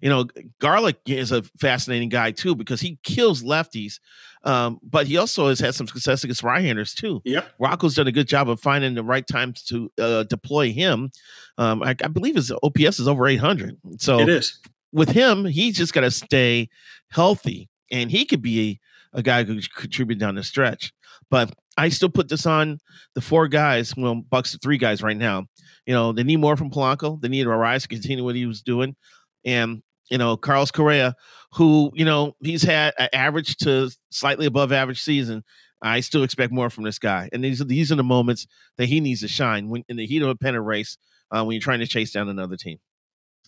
you 0.00 0.08
know, 0.08 0.26
Garlick 0.60 0.98
is 1.06 1.32
a 1.32 1.42
fascinating 1.60 2.08
guy 2.08 2.30
too 2.30 2.54
because 2.54 2.80
he 2.80 2.98
kills 3.02 3.42
lefties, 3.42 4.00
um, 4.44 4.78
but 4.82 5.06
he 5.06 5.16
also 5.16 5.48
has 5.48 5.60
had 5.60 5.74
some 5.74 5.86
success 5.86 6.24
against 6.24 6.42
right-handers 6.42 6.94
too. 6.94 7.20
Yep. 7.24 7.50
Rocco's 7.60 7.94
done 7.94 8.06
a 8.06 8.12
good 8.12 8.28
job 8.28 8.48
of 8.48 8.60
finding 8.60 8.94
the 8.94 9.04
right 9.04 9.26
times 9.26 9.62
to 9.64 9.90
uh, 9.98 10.22
deploy 10.24 10.72
him. 10.72 11.10
Um, 11.58 11.82
I, 11.82 11.90
I, 11.90 12.08
believe 12.08 12.36
his 12.36 12.50
OPS 12.62 12.98
is 12.98 13.08
over 13.08 13.26
800. 13.26 13.76
So 13.98 14.20
it 14.20 14.28
is 14.28 14.58
with 14.92 15.10
him. 15.10 15.44
He's 15.44 15.76
just 15.76 15.92
got 15.92 16.00
to 16.00 16.10
stay 16.10 16.68
healthy, 17.10 17.68
and 17.90 18.10
he 18.10 18.24
could 18.24 18.42
be 18.42 18.80
a, 19.14 19.18
a 19.18 19.22
guy 19.22 19.44
who 19.44 19.56
could 19.56 19.74
contribute 19.74 20.18
down 20.18 20.36
the 20.36 20.42
stretch. 20.42 20.92
But 21.30 21.52
I 21.76 21.88
still 21.90 22.08
put 22.08 22.28
this 22.28 22.46
on 22.46 22.78
the 23.14 23.20
four 23.20 23.48
guys. 23.48 23.94
Well, 23.96 24.16
Bucks 24.16 24.52
the 24.52 24.58
three 24.58 24.78
guys 24.78 25.02
right 25.02 25.16
now. 25.16 25.46
You 25.86 25.94
know, 25.94 26.12
they 26.12 26.22
need 26.22 26.38
more 26.38 26.56
from 26.56 26.70
Polanco. 26.70 27.20
They 27.20 27.28
need 27.28 27.46
Arraez 27.46 27.82
to 27.82 27.88
continue 27.88 28.24
what 28.24 28.34
he 28.34 28.46
was 28.46 28.62
doing. 28.62 28.96
And 29.44 29.82
you 30.10 30.18
know, 30.18 30.36
Carlos 30.36 30.70
Correa, 30.70 31.14
who, 31.54 31.90
you 31.94 32.04
know, 32.04 32.34
he's 32.40 32.62
had 32.62 32.92
an 32.98 33.08
average 33.12 33.56
to 33.58 33.90
slightly 34.10 34.46
above 34.46 34.72
average 34.72 35.00
season. 35.00 35.42
I 35.82 36.00
still 36.00 36.24
expect 36.24 36.52
more 36.52 36.68
from 36.68 36.84
this 36.84 36.98
guy. 36.98 37.30
And 37.32 37.42
these 37.42 37.60
are 37.60 37.64
these 37.64 37.90
are 37.90 37.96
the 37.96 38.04
moments 38.04 38.46
that 38.76 38.86
he 38.86 39.00
needs 39.00 39.20
to 39.20 39.28
shine 39.28 39.68
when 39.68 39.84
in 39.88 39.96
the 39.96 40.06
heat 40.06 40.22
of 40.22 40.28
a 40.28 40.36
pennant 40.36 40.64
race 40.66 40.98
uh, 41.30 41.42
when 41.42 41.54
you're 41.54 41.62
trying 41.62 41.80
to 41.80 41.86
chase 41.86 42.12
down 42.12 42.28
another 42.28 42.56
team. 42.56 42.78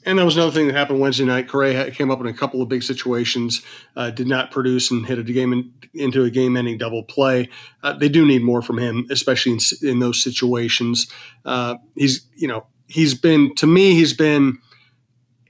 And 0.04 0.18
that 0.18 0.24
was 0.24 0.36
another 0.36 0.50
thing 0.50 0.66
that 0.66 0.74
happened 0.74 0.98
Wednesday 0.98 1.24
night. 1.24 1.48
Correa 1.48 1.90
came 1.92 2.10
up 2.10 2.20
in 2.20 2.26
a 2.26 2.32
couple 2.32 2.60
of 2.60 2.68
big 2.68 2.82
situations, 2.82 3.62
uh, 3.94 4.10
did 4.10 4.26
not 4.26 4.50
produce, 4.50 4.90
and 4.90 5.06
hit 5.06 5.18
a 5.18 5.22
game 5.22 5.52
in, 5.52 5.72
into 5.94 6.24
a 6.24 6.30
game-ending 6.30 6.78
double 6.78 7.04
play. 7.04 7.48
Uh, 7.84 7.92
they 7.92 8.08
do 8.08 8.26
need 8.26 8.42
more 8.42 8.62
from 8.62 8.78
him, 8.78 9.06
especially 9.10 9.52
in, 9.52 9.58
in 9.82 9.98
those 10.00 10.20
situations. 10.20 11.06
Uh, 11.44 11.76
he's, 11.94 12.26
you 12.34 12.48
know, 12.48 12.66
he's 12.88 13.14
been 13.14 13.54
to 13.56 13.66
me, 13.66 13.94
he's 13.94 14.12
been 14.12 14.58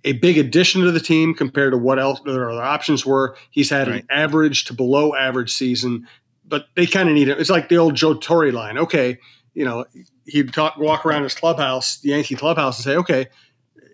a 0.04 0.12
big 0.12 0.38
addition 0.38 0.82
to 0.82 0.90
the 0.90 1.00
team 1.00 1.34
compared 1.34 1.72
to 1.72 1.78
what 1.78 1.98
else 1.98 2.20
their 2.24 2.50
other 2.50 2.62
options 2.62 3.06
were. 3.06 3.36
He's 3.50 3.70
had 3.70 3.88
right. 3.88 4.00
an 4.02 4.06
average 4.10 4.64
to 4.66 4.74
below 4.74 5.14
average 5.14 5.52
season, 5.52 6.06
but 6.46 6.66
they 6.74 6.86
kind 6.86 7.08
of 7.08 7.14
need 7.14 7.28
him. 7.28 7.38
It's 7.38 7.50
like 7.50 7.68
the 7.68 7.76
old 7.76 7.94
Joe 7.94 8.14
Torre 8.14 8.50
line. 8.52 8.78
Okay, 8.78 9.18
you 9.54 9.64
know, 9.64 9.84
he'd 10.26 10.52
talk, 10.52 10.76
walk 10.76 11.06
around 11.06 11.22
his 11.22 11.34
clubhouse, 11.34 11.98
the 11.98 12.10
Yankee 12.10 12.34
clubhouse, 12.34 12.78
and 12.78 12.84
say, 12.84 12.96
okay, 12.96 13.28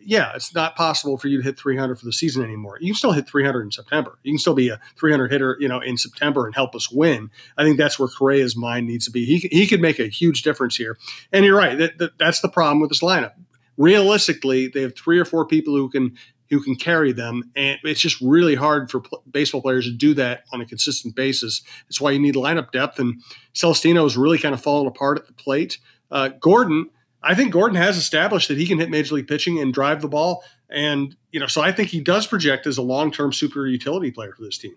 yeah, 0.01 0.33
it's 0.35 0.55
not 0.55 0.75
possible 0.75 1.19
for 1.19 1.29
you 1.29 1.37
to 1.37 1.43
hit 1.43 1.59
300 1.59 1.99
for 1.99 2.07
the 2.07 2.15
season 2.15 2.43
anymore. 2.43 2.79
You 2.81 2.93
can 2.93 2.97
still 2.97 3.13
hit 3.13 3.29
300 3.29 3.63
in 3.63 3.71
September. 3.71 4.19
You 4.23 4.33
can 4.33 4.39
still 4.39 4.55
be 4.55 4.71
a 4.71 4.81
300 4.99 5.31
hitter, 5.31 5.59
you 5.61 5.69
know, 5.69 5.81
in 5.81 5.99
September 5.99 6.47
and 6.47 6.55
help 6.55 6.75
us 6.75 6.91
win. 6.91 7.31
I 7.59 7.65
think 7.65 7.77
that's 7.77 7.99
where 7.99 8.09
Correa's 8.09 8.57
mind 8.57 8.87
needs 8.87 9.05
to 9.05 9.11
be. 9.11 9.27
He, 9.27 9.49
he 9.53 9.67
could 9.67 9.83
make 9.83 9.99
a 9.99 10.07
huge 10.07 10.43
difference 10.43 10.77
here. 10.77 10.97
And 11.31 11.45
you're 11.45 11.59
right. 11.59 11.77
That, 11.77 11.99
that, 11.99 12.17
that's 12.17 12.41
the 12.41 12.49
problem 12.49 12.81
with 12.81 12.89
this 12.89 13.03
lineup 13.03 13.35
realistically, 13.79 14.69
they 14.69 14.83
have 14.83 14.95
three 14.95 15.19
or 15.19 15.25
four 15.25 15.47
people 15.47 15.75
who 15.75 15.89
can 15.89 16.17
who 16.51 16.63
can 16.63 16.77
carry 16.77 17.13
them, 17.13 17.51
and 17.57 17.79
it's 17.85 18.01
just 18.01 18.19
really 18.23 18.55
hard 18.55 18.91
for 18.91 19.01
pl- 19.01 19.23
baseball 19.31 19.61
players 19.61 19.85
to 19.85 19.93
do 19.93 20.15
that 20.15 20.45
on 20.51 20.63
a 20.63 20.67
consistent 20.67 21.15
basis. 21.15 21.63
That's 21.85 22.01
why 22.01 22.11
you 22.11 22.19
need 22.19 22.35
lineup 22.35 22.73
depth, 22.73 22.99
and 22.99 23.23
Celestino 23.55 24.05
is 24.07 24.17
really 24.17 24.39
kind 24.39 24.55
of 24.55 24.63
falling 24.63 24.87
apart 24.87 25.19
at 25.19 25.27
the 25.27 25.35
plate. 25.35 25.79
Uh, 26.11 26.29
Gordon, 26.41 26.89
I 27.23 27.35
think 27.35 27.53
Gordon 27.53 27.77
has 27.77 27.99
established 27.99 28.49
that 28.49 28.57
he 28.57 28.67
can 28.67 28.79
hit 28.79 28.89
major 28.89 29.15
league 29.15 29.29
pitching 29.29 29.59
and 29.59 29.75
drive 29.75 30.01
the 30.01 30.09
ball, 30.09 30.43
and 30.71 31.15
you 31.33 31.41
know, 31.41 31.47
so 31.47 31.61
I 31.61 31.71
think 31.71 31.91
he 31.91 32.01
does 32.01 32.27
project 32.27 32.67
as 32.67 32.79
a 32.79 32.83
long 32.83 33.11
term 33.13 33.33
super 33.33 33.67
utility 33.67 34.11
player 34.11 34.33
for 34.33 34.43
this 34.43 34.59
team. 34.59 34.75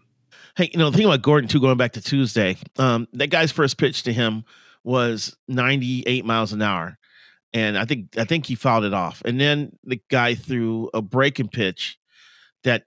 Hey, 0.58 0.70
you 0.74 0.80
know, 0.80 0.90
the 0.90 0.98
thing 0.98 1.06
about 1.06 1.22
Gordon 1.22 1.48
too, 1.48 1.62
going 1.62 1.78
back 1.78 1.94
to 1.94 2.02
Tuesday, 2.02 2.58
um, 2.78 3.08
that 3.14 3.30
guy's 3.30 3.54
first 3.54 3.78
pitch 3.78 4.04
to 4.04 4.12
him 4.12 4.44
was 4.84 5.38
98 5.48 6.26
miles 6.26 6.52
an 6.52 6.62
hour. 6.62 6.98
And 7.54 7.78
I 7.78 7.86
think 7.86 8.18
I 8.18 8.24
think 8.24 8.46
he 8.46 8.56
fouled 8.56 8.86
it 8.86 8.94
off. 8.94 9.22
And 9.26 9.40
then 9.40 9.78
the 9.84 10.02
guy 10.10 10.36
threw 10.36 10.90
a 10.94 11.02
breaking 11.02 11.50
pitch 11.50 11.98
that 12.64 12.86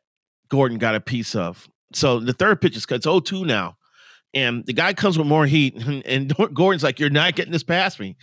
Gordon 0.49 0.79
got 0.79 0.95
a 0.95 1.01
piece 1.01 1.35
of. 1.35 1.69
So 1.93 2.19
the 2.19 2.33
third 2.33 2.61
pitch 2.61 2.77
is 2.77 2.87
it's 2.89 3.07
0-2 3.07 3.47
now. 3.47 3.77
And 4.33 4.67
the 4.67 4.73
guy 4.73 4.95
comes 4.95 5.17
with 5.17 5.29
more 5.29 5.47
heat, 5.47 5.77
and, 5.87 6.05
and 6.05 6.35
Gordon's 6.55 6.83
like, 6.83 6.99
"You're 6.99 7.11
not 7.11 7.37
getting 7.37 7.53
this 7.53 7.63
past 7.63 8.01
me." 8.01 8.17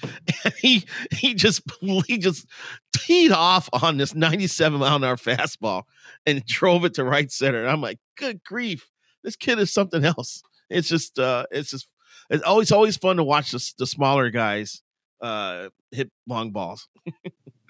And 0.43 0.53
he 0.57 0.83
he 1.11 1.33
just 1.33 1.61
he 2.07 2.17
just 2.17 2.47
teed 2.95 3.31
off 3.31 3.69
on 3.71 3.97
this 3.97 4.13
97 4.13 4.79
mile 4.79 4.97
an 4.97 5.03
hour 5.03 5.15
fastball 5.15 5.83
and 6.25 6.45
drove 6.45 6.85
it 6.85 6.95
to 6.95 7.03
right 7.03 7.31
center. 7.31 7.61
And 7.61 7.69
I'm 7.69 7.81
like, 7.81 7.99
"Good 8.17 8.43
grief, 8.43 8.89
this 9.23 9.37
kid 9.37 9.57
is 9.59 9.71
something 9.71 10.03
else." 10.03 10.43
It's 10.69 10.89
just 10.89 11.17
uh, 11.17 11.45
it's 11.49 11.69
just 11.69 11.87
it's 12.29 12.43
always 12.43 12.71
always 12.71 12.97
fun 12.97 13.17
to 13.17 13.23
watch 13.23 13.51
the, 13.51 13.73
the 13.77 13.87
smaller 13.87 14.29
guys 14.29 14.81
uh, 15.21 15.69
hit 15.91 16.11
long 16.27 16.51
balls. 16.51 16.87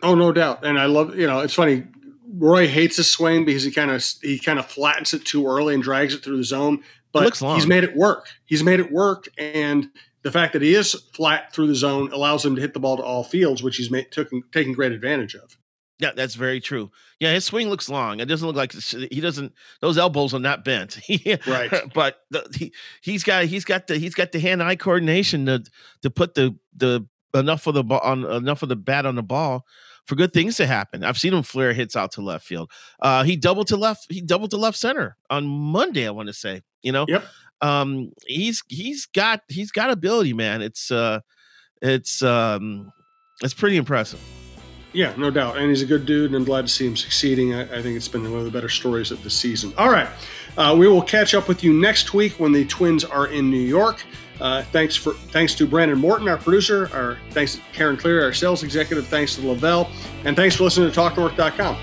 oh, 0.04 0.16
no 0.16 0.32
doubt. 0.32 0.66
And 0.66 0.80
I 0.80 0.86
love 0.86 1.16
you 1.16 1.28
know 1.28 1.40
it's 1.40 1.54
funny. 1.54 1.86
Roy 2.34 2.68
hates 2.68 2.96
his 2.96 3.12
swing 3.12 3.44
because 3.44 3.64
he 3.64 3.72
kind 3.72 3.92
of 3.92 4.04
he 4.22 4.40
kind 4.40 4.58
of 4.58 4.66
flattens 4.66 5.14
it 5.14 5.26
too 5.26 5.46
early 5.48 5.74
and 5.74 5.84
drags 5.84 6.14
it 6.14 6.24
through 6.24 6.38
the 6.38 6.44
zone. 6.44 6.84
But 7.12 7.38
he's 7.38 7.68
made 7.68 7.84
it 7.84 7.96
work. 7.96 8.30
He's 8.46 8.64
made 8.64 8.80
it 8.80 8.90
work, 8.90 9.28
and 9.38 9.90
the 10.24 10.32
fact 10.32 10.54
that 10.54 10.62
he 10.62 10.76
is 10.76 10.94
flat 11.14 11.54
through 11.54 11.68
the 11.68 11.76
zone 11.76 12.12
allows 12.14 12.46
him 12.46 12.56
to 12.56 12.62
hit 12.62 12.74
the 12.74 12.80
ball 12.80 12.98
to 12.98 13.04
all 13.04 13.24
fields, 13.24 13.64
which 13.64 13.78
he's 13.78 13.90
made, 13.90 14.12
took, 14.12 14.30
taking 14.52 14.74
great 14.74 14.92
advantage 14.92 15.36
of. 15.36 15.58
Yeah, 16.00 16.12
that's 16.16 16.34
very 16.34 16.60
true. 16.60 16.92
Yeah, 17.20 17.32
his 17.34 17.46
swing 17.46 17.70
looks 17.70 17.88
long. 17.88 18.20
It 18.20 18.26
doesn't 18.26 18.46
look 18.46 18.56
like 18.56 18.74
he 18.74 19.22
doesn't. 19.22 19.54
Those 19.82 20.00
elbows 20.00 20.34
are 20.34 20.40
not 20.40 20.66
bent. 20.66 21.00
right. 21.48 21.72
But 21.94 22.18
the, 22.32 22.48
he 22.58 22.74
he's 23.02 23.24
got 23.24 23.46
he's 23.46 23.66
got 23.66 23.86
the 23.86 24.00
he's 24.00 24.16
got 24.16 24.32
the 24.32 24.40
hand 24.40 24.64
eye 24.64 24.76
coordination 24.76 25.46
to 25.46 25.64
to 26.02 26.10
put 26.10 26.34
the 26.34 26.58
the 26.76 27.08
enough 27.34 27.68
of 27.68 27.74
the 27.74 27.84
ball 27.84 28.00
on 28.00 28.26
enough 28.26 28.64
of 28.64 28.70
the 28.70 28.76
bat 28.76 29.06
on 29.06 29.16
the 29.16 29.24
ball 29.24 29.66
for 30.06 30.16
good 30.16 30.34
things 30.34 30.58
to 30.58 30.66
happen. 30.66 31.04
I've 31.04 31.18
seen 31.18 31.34
him 31.34 31.44
flare 31.44 31.74
hits 31.74 31.96
out 31.96 32.12
to 32.14 32.22
left 32.22 32.46
field. 32.46 32.72
Uh, 33.00 33.24
he 33.24 33.36
doubled 33.36 33.68
to 33.68 33.78
left. 33.78 34.08
He 34.10 34.22
doubled 34.22 34.52
to 34.52 34.58
left 34.58 34.78
center 34.78 35.18
on 35.30 35.48
Monday. 35.48 36.08
I 36.08 36.12
want 36.12 36.28
to 36.28 36.34
say. 36.34 36.62
You 36.82 36.92
know. 36.92 37.06
Yep. 37.08 37.24
Um, 37.62 38.12
he's 38.26 38.64
he's 38.70 39.06
got 39.06 39.42
he's 39.48 39.72
got 39.72 39.92
ability, 39.92 40.34
man. 40.34 40.62
It's 40.62 40.90
uh, 40.92 41.20
it's 41.82 42.24
um, 42.24 42.92
it's 43.42 43.54
pretty 43.54 43.78
impressive. 43.78 44.20
Yeah, 44.94 45.14
no 45.18 45.32
doubt. 45.32 45.58
And 45.58 45.70
he's 45.70 45.82
a 45.82 45.86
good 45.86 46.06
dude, 46.06 46.28
and 46.28 46.36
I'm 46.36 46.44
glad 46.44 46.64
to 46.64 46.68
see 46.68 46.86
him 46.86 46.98
succeeding. 46.98 47.54
I, 47.54 47.62
I 47.62 47.82
think 47.82 47.96
it's 47.96 48.10
been 48.10 48.30
one 48.30 48.40
of 48.40 48.46
the 48.46 48.52
better 48.52 48.68
stories 48.68 49.12
of 49.12 49.24
the 49.24 49.30
season. 49.30 49.74
All 49.78 49.90
right. 49.90 50.10
Uh, 50.58 50.76
we 50.78 50.88
will 50.88 51.02
catch 51.02 51.34
up 51.34 51.48
with 51.48 51.64
you 51.64 51.72
next 51.72 52.14
week 52.14 52.40
when 52.40 52.52
the 52.52 52.66
Twins 52.66 53.06
are 53.06 53.28
in 53.28 53.50
New 53.50 53.62
York. 53.62 54.04
Uh, 54.42 54.64
thanks 54.64 54.96
for 54.96 55.14
thanks 55.14 55.54
to 55.56 55.68
Brandon 55.68 55.98
Morton, 55.98 56.28
our 56.28 56.38
producer. 56.38 56.90
Our 56.94 57.20
thanks 57.30 57.56
to 57.56 57.62
Karen 57.74 57.96
Clear, 57.96 58.24
our 58.24 58.34
sales 58.34 58.64
executive. 58.64 59.06
Thanks 59.06 59.36
to 59.36 59.48
Lavelle, 59.48 59.90
and 60.26 60.36
thanks 60.36 60.56
for 60.56 60.64
listening 60.64 60.92
to 60.92 61.00
TalkNorth.com. 61.00 61.78